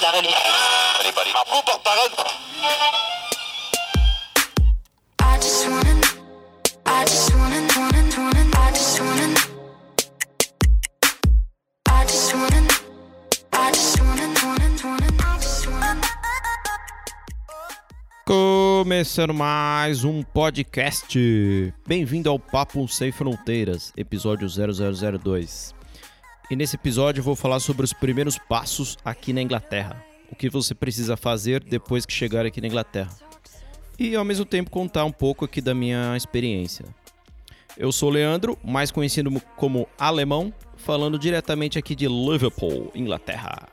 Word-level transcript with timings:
La 0.00 0.12
religion. 0.12 0.38
Marco 1.34 1.62
porte-parole. 1.64 2.12
Começando 18.24 19.34
mais 19.34 20.04
um 20.04 20.22
podcast. 20.22 21.74
Bem-vindo 21.86 22.30
ao 22.30 22.38
Papo 22.38 22.86
Sem 22.86 23.10
Fronteiras, 23.10 23.92
episódio 23.96 24.46
0002. 24.48 25.77
E 26.50 26.56
nesse 26.56 26.76
episódio 26.76 27.20
eu 27.20 27.24
vou 27.24 27.36
falar 27.36 27.60
sobre 27.60 27.84
os 27.84 27.92
primeiros 27.92 28.38
passos 28.38 28.96
aqui 29.04 29.34
na 29.34 29.42
Inglaterra. 29.42 30.02
O 30.32 30.36
que 30.36 30.48
você 30.48 30.74
precisa 30.74 31.14
fazer 31.14 31.62
depois 31.62 32.06
que 32.06 32.12
chegar 32.12 32.46
aqui 32.46 32.58
na 32.60 32.68
Inglaterra. 32.68 33.10
E 33.98 34.16
ao 34.16 34.24
mesmo 34.24 34.46
tempo 34.46 34.70
contar 34.70 35.04
um 35.04 35.12
pouco 35.12 35.44
aqui 35.44 35.60
da 35.60 35.74
minha 35.74 36.16
experiência. 36.16 36.86
Eu 37.76 37.92
sou 37.92 38.08
Leandro, 38.08 38.58
mais 38.64 38.90
conhecido 38.90 39.30
como 39.56 39.86
Alemão, 39.98 40.52
falando 40.76 41.18
diretamente 41.18 41.78
aqui 41.78 41.94
de 41.94 42.08
Liverpool, 42.08 42.90
Inglaterra. 42.94 43.68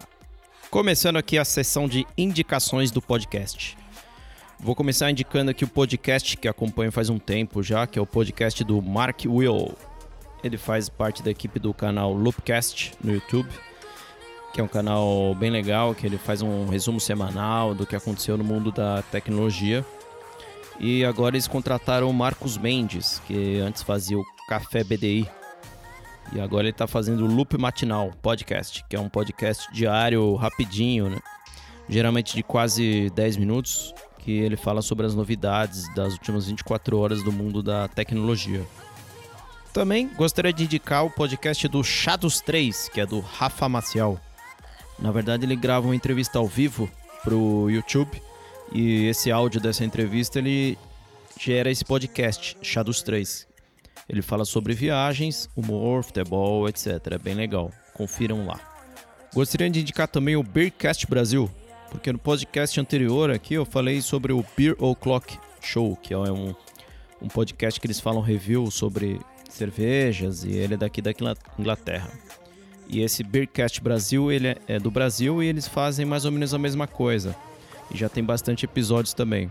Começando 0.69 1.15
aqui 1.15 1.37
a 1.37 1.45
sessão 1.45 1.87
de 1.87 2.05
indicações 2.17 2.91
do 2.91 3.01
podcast. 3.01 3.77
Vou 4.59 4.75
começar 4.75 5.09
indicando 5.09 5.51
aqui 5.51 5.63
o 5.63 5.67
podcast 5.67 6.35
que 6.35 6.47
acompanho 6.47 6.91
faz 6.91 7.09
um 7.09 7.19
tempo 7.19 7.63
já, 7.63 7.87
que 7.87 7.97
é 7.97 8.01
o 8.01 8.05
podcast 8.05 8.63
do 8.65 8.81
Mark 8.81 9.21
Will. 9.25 9.73
Ele 10.45 10.59
faz 10.59 10.89
parte 10.89 11.23
da 11.23 11.31
equipe 11.31 11.57
do 11.59 11.73
canal 11.73 12.13
Loopcast 12.13 12.93
no 13.03 13.11
YouTube, 13.11 13.49
que 14.53 14.61
é 14.61 14.63
um 14.63 14.67
canal 14.67 15.33
bem 15.33 15.49
legal, 15.49 15.95
que 15.95 16.05
ele 16.05 16.19
faz 16.19 16.43
um 16.43 16.67
resumo 16.67 16.99
semanal 16.99 17.73
do 17.73 17.83
que 17.83 17.95
aconteceu 17.95 18.37
no 18.37 18.43
mundo 18.43 18.71
da 18.71 19.01
tecnologia. 19.01 19.83
E 20.79 21.03
agora 21.03 21.35
eles 21.35 21.47
contrataram 21.47 22.07
o 22.07 22.13
Marcos 22.13 22.59
Mendes, 22.59 23.19
que 23.25 23.57
antes 23.57 23.81
fazia 23.81 24.19
o 24.19 24.25
Café 24.47 24.83
BDI. 24.83 25.27
E 26.31 26.39
agora 26.39 26.65
ele 26.65 26.69
está 26.69 26.85
fazendo 26.85 27.25
o 27.25 27.27
Loop 27.27 27.57
Matinal 27.57 28.11
Podcast, 28.21 28.85
que 28.87 28.95
é 28.95 28.99
um 28.99 29.09
podcast 29.09 29.67
diário 29.73 30.35
rapidinho, 30.35 31.09
né? 31.09 31.17
geralmente 31.89 32.35
de 32.35 32.43
quase 32.43 33.09
10 33.15 33.37
minutos, 33.37 33.95
que 34.19 34.31
ele 34.31 34.55
fala 34.55 34.83
sobre 34.83 35.07
as 35.07 35.15
novidades 35.15 35.91
das 35.95 36.13
últimas 36.13 36.45
24 36.45 36.99
horas 36.99 37.23
do 37.23 37.31
mundo 37.31 37.63
da 37.63 37.87
tecnologia. 37.87 38.63
Também 39.75 40.07
gostaria 40.07 40.53
de 40.53 40.63
indicar 40.63 41.05
o 41.05 41.11
podcast 41.11 41.67
do 41.67 41.83
Chá 41.83 42.15
dos 42.15 42.39
Três, 42.39 42.87
que 42.87 43.01
é 43.01 43.05
do 43.05 43.19
Rafa 43.19 43.67
Maciel. 43.67 44.17
Na 44.97 45.11
verdade, 45.11 45.45
ele 45.45 45.57
grava 45.57 45.85
uma 45.85 45.95
entrevista 45.95 46.39
ao 46.39 46.47
vivo 46.47 46.89
pro 47.25 47.69
YouTube 47.69 48.21
e 48.71 49.07
esse 49.07 49.29
áudio 49.29 49.59
dessa 49.59 49.83
entrevista 49.83 50.39
ele 50.39 50.77
gera 51.37 51.69
esse 51.69 51.83
podcast, 51.83 52.55
Chá 52.61 52.83
dos 52.83 53.03
Três. 53.03 53.45
Ele 54.07 54.21
fala 54.21 54.45
sobre 54.45 54.73
viagens, 54.73 55.49
humor, 55.57 56.05
futebol, 56.05 56.69
etc. 56.69 56.87
É 57.11 57.17
bem 57.17 57.35
legal. 57.35 57.69
Confiram 57.93 58.45
lá. 58.45 58.57
Gostaria 59.33 59.69
de 59.69 59.81
indicar 59.81 60.07
também 60.07 60.37
o 60.37 60.43
Beercast 60.43 61.05
Brasil, 61.05 61.51
porque 61.91 62.13
no 62.13 62.17
podcast 62.17 62.79
anterior 62.79 63.29
aqui 63.29 63.55
eu 63.55 63.65
falei 63.65 64.01
sobre 64.01 64.31
o 64.31 64.45
Beer 64.55 64.81
O'Clock 64.81 65.37
Show, 65.59 65.97
que 65.97 66.13
é 66.13 66.17
um, 66.17 66.55
um 67.21 67.27
podcast 67.27 67.77
que 67.77 67.87
eles 67.87 67.99
falam 67.99 68.21
review 68.21 68.71
sobre 68.71 69.19
cervejas 69.55 70.43
e 70.43 70.51
ele 70.51 70.73
é 70.73 70.77
daqui 70.77 71.01
da 71.01 71.11
Inglaterra. 71.57 72.09
E 72.87 73.01
esse 73.01 73.23
Beercast 73.23 73.81
Brasil, 73.81 74.31
ele 74.31 74.49
é, 74.49 74.57
é 74.67 74.79
do 74.79 74.91
Brasil 74.91 75.41
e 75.41 75.47
eles 75.47 75.67
fazem 75.67 76.05
mais 76.05 76.23
ou 76.25 76.31
menos 76.31 76.53
a 76.53 76.59
mesma 76.59 76.85
coisa. 76.87 77.35
E 77.91 77.97
já 77.97 78.07
tem 78.09 78.23
bastante 78.23 78.65
episódios 78.65 79.13
também. 79.13 79.49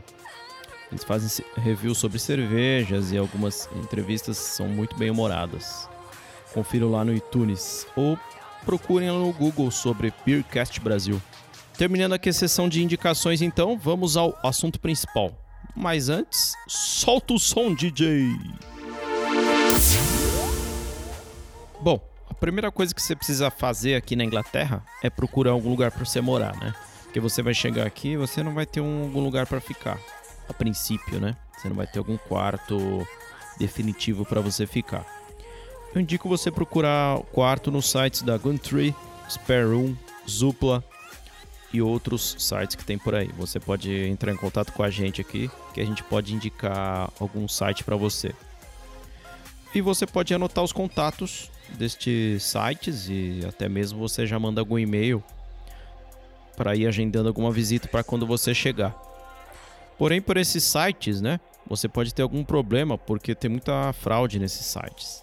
Eles 0.93 1.03
fazem 1.03 1.29
se- 1.29 1.45
review 1.57 1.95
sobre 1.95 2.19
cervejas 2.19 3.11
e 3.11 3.19
algumas 3.19 3.69
entrevistas 3.77 4.37
são 4.37 4.69
muito 4.69 4.97
bem 4.97 5.11
humoradas. 5.11 5.89
Confiram 6.53 6.91
lá 6.91 7.05
no 7.05 7.13
iTunes 7.13 7.87
ou 7.97 8.17
procurem 8.65 9.09
no 9.09 9.33
Google 9.33 9.71
sobre 9.71 10.13
Beercast 10.25 10.79
Brasil. 10.81 11.21
Terminando 11.77 12.13
aqui 12.13 12.29
a 12.29 12.33
sessão 12.33 12.69
de 12.69 12.83
indicações, 12.85 13.43
então, 13.43 13.77
vamos 13.77 14.17
ao 14.17 14.39
assunto 14.45 14.79
principal. 14.79 15.37
Mas 15.75 16.09
antes, 16.09 16.53
solta 16.69 17.35
o 17.35 17.39
som, 17.39 17.75
DJ! 17.75 18.29
Bom, 21.81 22.01
a 22.31 22.35
primeira 22.35 22.73
coisa 22.73 22.95
que 22.95 23.03
você 23.03 23.15
precisa 23.15 23.51
fazer 23.51 23.95
aqui 23.95 24.17
na 24.17 24.25
Inglaterra 24.25 24.85
é 25.03 25.11
procurar 25.11 25.51
algum 25.51 25.69
lugar 25.69 25.91
para 25.91 26.05
você 26.05 26.21
morar, 26.21 26.57
né? 26.57 26.75
Porque 27.03 27.21
você 27.21 27.43
vai 27.43 27.55
chegar 27.55 27.87
aqui 27.87 28.09
e 28.11 28.17
você 28.17 28.43
não 28.43 28.55
vai 28.55 28.67
ter 28.67 28.81
um, 28.81 29.03
algum 29.03 29.23
lugar 29.23 29.47
para 29.47 29.61
ficar. 29.61 29.99
A 30.49 30.53
princípio, 30.53 31.21
né? 31.21 31.37
Você 31.57 31.69
não 31.69 31.77
vai 31.77 31.87
ter 31.87 31.99
algum 31.99 32.17
quarto 32.17 33.07
definitivo 33.59 34.25
para 34.25 34.41
você 34.41 34.67
ficar. 34.67 35.05
Eu 35.95 36.01
indico 36.01 36.29
você 36.29 36.51
procurar 36.51 37.21
quarto 37.33 37.71
nos 37.71 37.91
sites 37.91 38.23
da 38.23 38.37
Gumtree, 38.37 38.95
Spare 39.29 39.65
Room, 39.65 39.95
Zupla 40.29 40.83
e 41.73 41.81
outros 41.81 42.37
sites 42.39 42.75
que 42.77 42.85
tem 42.85 42.99
por 42.99 43.15
aí. 43.15 43.29
Você 43.37 43.61
pode 43.61 43.93
entrar 44.07 44.33
em 44.33 44.37
contato 44.37 44.73
com 44.73 44.83
a 44.83 44.91
gente 44.91 45.21
aqui, 45.21 45.51
que 45.73 45.81
a 45.81 45.85
gente 45.85 46.03
pode 46.03 46.35
indicar 46.35 47.11
algum 47.21 47.47
site 47.47 47.85
para 47.85 47.97
você. 47.97 48.35
E 49.75 49.81
você 49.81 50.07
pode 50.07 50.33
anotar 50.33 50.63
os 50.63 50.73
contatos 50.73 51.51
destes 51.77 52.45
sites 52.45 53.09
e 53.09 53.41
até 53.47 53.69
mesmo 53.69 53.99
você 53.99 54.27
já 54.27 54.39
manda 54.39 54.61
algum 54.61 54.79
e-mail 54.79 55.23
para 56.57 56.77
ir 56.77 56.87
agendando 56.87 57.29
alguma 57.29 57.51
visita 57.51 57.89
para 57.89 58.05
quando 58.05 58.27
você 58.27 58.55
chegar. 58.55 58.95
Porém, 59.99 60.21
por 60.21 60.37
esses 60.37 60.63
sites, 60.63 61.21
né, 61.21 61.41
você 61.67 61.89
pode 61.89 62.15
ter 62.15 62.23
algum 62.23 62.45
problema 62.45 62.97
porque 62.97 63.35
tem 63.35 63.51
muita 63.51 63.93
fraude 63.93 64.39
nesses 64.39 64.67
sites. 64.67 65.23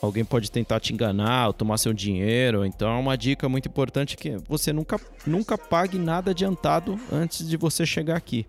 Alguém 0.00 0.24
pode 0.24 0.50
tentar 0.50 0.80
te 0.80 0.92
enganar 0.92 1.48
ou 1.48 1.52
tomar 1.52 1.78
seu 1.78 1.92
dinheiro. 1.92 2.64
Então, 2.64 2.90
é 2.90 2.98
uma 2.98 3.16
dica 3.16 3.48
muito 3.48 3.68
importante 3.68 4.16
que 4.16 4.36
você 4.48 4.72
nunca, 4.72 5.00
nunca 5.26 5.56
pague 5.56 5.98
nada 5.98 6.30
adiantado 6.30 6.98
antes 7.10 7.48
de 7.48 7.56
você 7.56 7.86
chegar 7.86 8.16
aqui. 8.16 8.46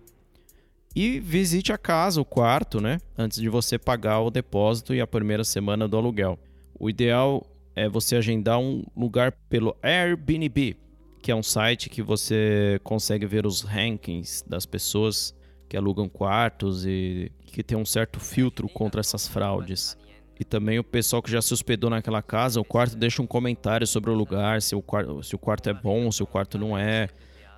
E 0.96 1.20
visite 1.20 1.74
a 1.74 1.76
casa, 1.76 2.22
o 2.22 2.24
quarto, 2.24 2.80
né? 2.80 2.98
Antes 3.18 3.38
de 3.38 3.50
você 3.50 3.78
pagar 3.78 4.20
o 4.20 4.30
depósito 4.30 4.94
e 4.94 5.00
a 5.02 5.06
primeira 5.06 5.44
semana 5.44 5.86
do 5.86 5.94
aluguel. 5.94 6.38
O 6.80 6.88
ideal 6.88 7.46
é 7.74 7.86
você 7.86 8.16
agendar 8.16 8.58
um 8.58 8.82
lugar 8.96 9.30
pelo 9.50 9.76
Airbnb, 9.82 10.74
que 11.20 11.30
é 11.30 11.36
um 11.36 11.42
site 11.42 11.90
que 11.90 12.00
você 12.00 12.80
consegue 12.82 13.26
ver 13.26 13.44
os 13.44 13.60
rankings 13.60 14.42
das 14.48 14.64
pessoas 14.64 15.34
que 15.68 15.76
alugam 15.76 16.08
quartos 16.08 16.86
e 16.86 17.30
que 17.44 17.62
tem 17.62 17.76
um 17.76 17.84
certo 17.84 18.18
filtro 18.18 18.66
contra 18.66 19.00
essas 19.00 19.28
fraudes. 19.28 19.98
E 20.40 20.44
também 20.44 20.78
o 20.78 20.84
pessoal 20.84 21.20
que 21.20 21.30
já 21.30 21.42
se 21.42 21.52
hospedou 21.52 21.90
naquela 21.90 22.22
casa, 22.22 22.58
o 22.58 22.64
quarto 22.64 22.96
deixa 22.96 23.20
um 23.20 23.26
comentário 23.26 23.86
sobre 23.86 24.10
o 24.10 24.14
lugar, 24.14 24.62
se 24.62 24.74
o 24.74 24.80
quarto, 24.80 25.22
se 25.22 25.34
o 25.34 25.38
quarto 25.38 25.68
é 25.68 25.74
bom, 25.74 26.10
se 26.10 26.22
o 26.22 26.26
quarto 26.26 26.56
não 26.56 26.76
é, 26.76 27.10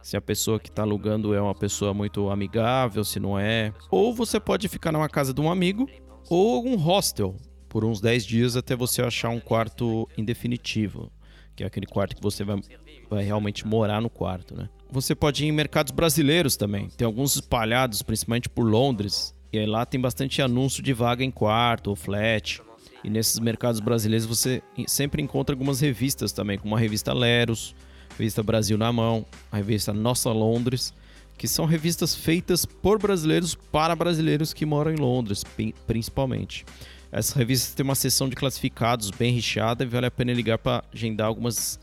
se 0.02 0.16
a 0.16 0.20
pessoa 0.20 0.58
que 0.58 0.68
está 0.68 0.82
alugando 0.82 1.34
é 1.34 1.40
uma 1.40 1.54
pessoa 1.54 1.92
muito 1.92 2.30
amigável, 2.30 3.04
se 3.04 3.20
não 3.20 3.38
é. 3.38 3.72
Ou 3.90 4.14
você 4.14 4.40
pode 4.40 4.68
ficar 4.68 4.92
numa 4.92 5.08
casa 5.08 5.32
de 5.34 5.40
um 5.40 5.50
amigo 5.50 5.88
ou 6.28 6.56
algum 6.56 6.76
hostel 6.76 7.36
por 7.68 7.84
uns 7.84 8.00
10 8.00 8.24
dias 8.24 8.56
até 8.56 8.74
você 8.74 9.02
achar 9.02 9.28
um 9.28 9.40
quarto 9.40 10.08
em 10.16 10.24
definitivo, 10.24 11.12
que 11.54 11.62
é 11.62 11.66
aquele 11.66 11.86
quarto 11.86 12.16
que 12.16 12.22
você 12.22 12.44
vai, 12.44 12.60
vai 13.10 13.24
realmente 13.24 13.66
morar 13.66 14.00
no 14.00 14.08
quarto, 14.08 14.56
né? 14.56 14.68
Você 14.90 15.14
pode 15.14 15.44
ir 15.44 15.48
em 15.48 15.52
mercados 15.52 15.92
brasileiros 15.92 16.56
também. 16.56 16.88
Tem 16.88 17.04
alguns 17.04 17.34
espalhados, 17.34 18.00
principalmente 18.02 18.48
por 18.48 18.64
Londres. 18.64 19.34
E 19.52 19.58
aí 19.58 19.66
lá 19.66 19.84
tem 19.84 20.00
bastante 20.00 20.40
anúncio 20.40 20.82
de 20.82 20.92
vaga 20.92 21.22
em 21.22 21.30
quarto 21.30 21.88
ou 21.88 21.96
flat. 21.96 22.62
E 23.04 23.10
nesses 23.10 23.38
mercados 23.38 23.80
brasileiros 23.80 24.26
você 24.26 24.62
sempre 24.86 25.22
encontra 25.22 25.54
algumas 25.54 25.80
revistas 25.80 26.32
também, 26.32 26.58
como 26.58 26.74
a 26.74 26.78
revista 26.78 27.12
Leros, 27.12 27.74
revista 28.18 28.42
Brasil 28.42 28.76
na 28.76 28.92
Mão, 28.92 29.24
a 29.50 29.56
revista 29.56 29.92
Nossa 29.92 30.30
Londres, 30.30 30.92
que 31.36 31.46
são 31.46 31.64
revistas 31.66 32.14
feitas 32.14 32.66
por 32.66 32.98
brasileiros 32.98 33.54
para 33.54 33.94
brasileiros 33.94 34.52
que 34.52 34.66
moram 34.66 34.90
em 34.92 34.96
Londres, 34.96 35.44
pri- 35.44 35.74
principalmente. 35.86 36.64
Essas 37.12 37.32
revistas 37.34 37.74
têm 37.74 37.84
uma 37.84 37.94
seção 37.94 38.28
de 38.28 38.34
classificados 38.36 39.10
bem 39.10 39.32
recheada 39.32 39.84
e 39.84 39.86
vale 39.86 40.06
a 40.06 40.10
pena 40.10 40.32
ligar 40.32 40.58
para 40.58 40.82
agendar 40.92 41.28
algumas 41.28 41.78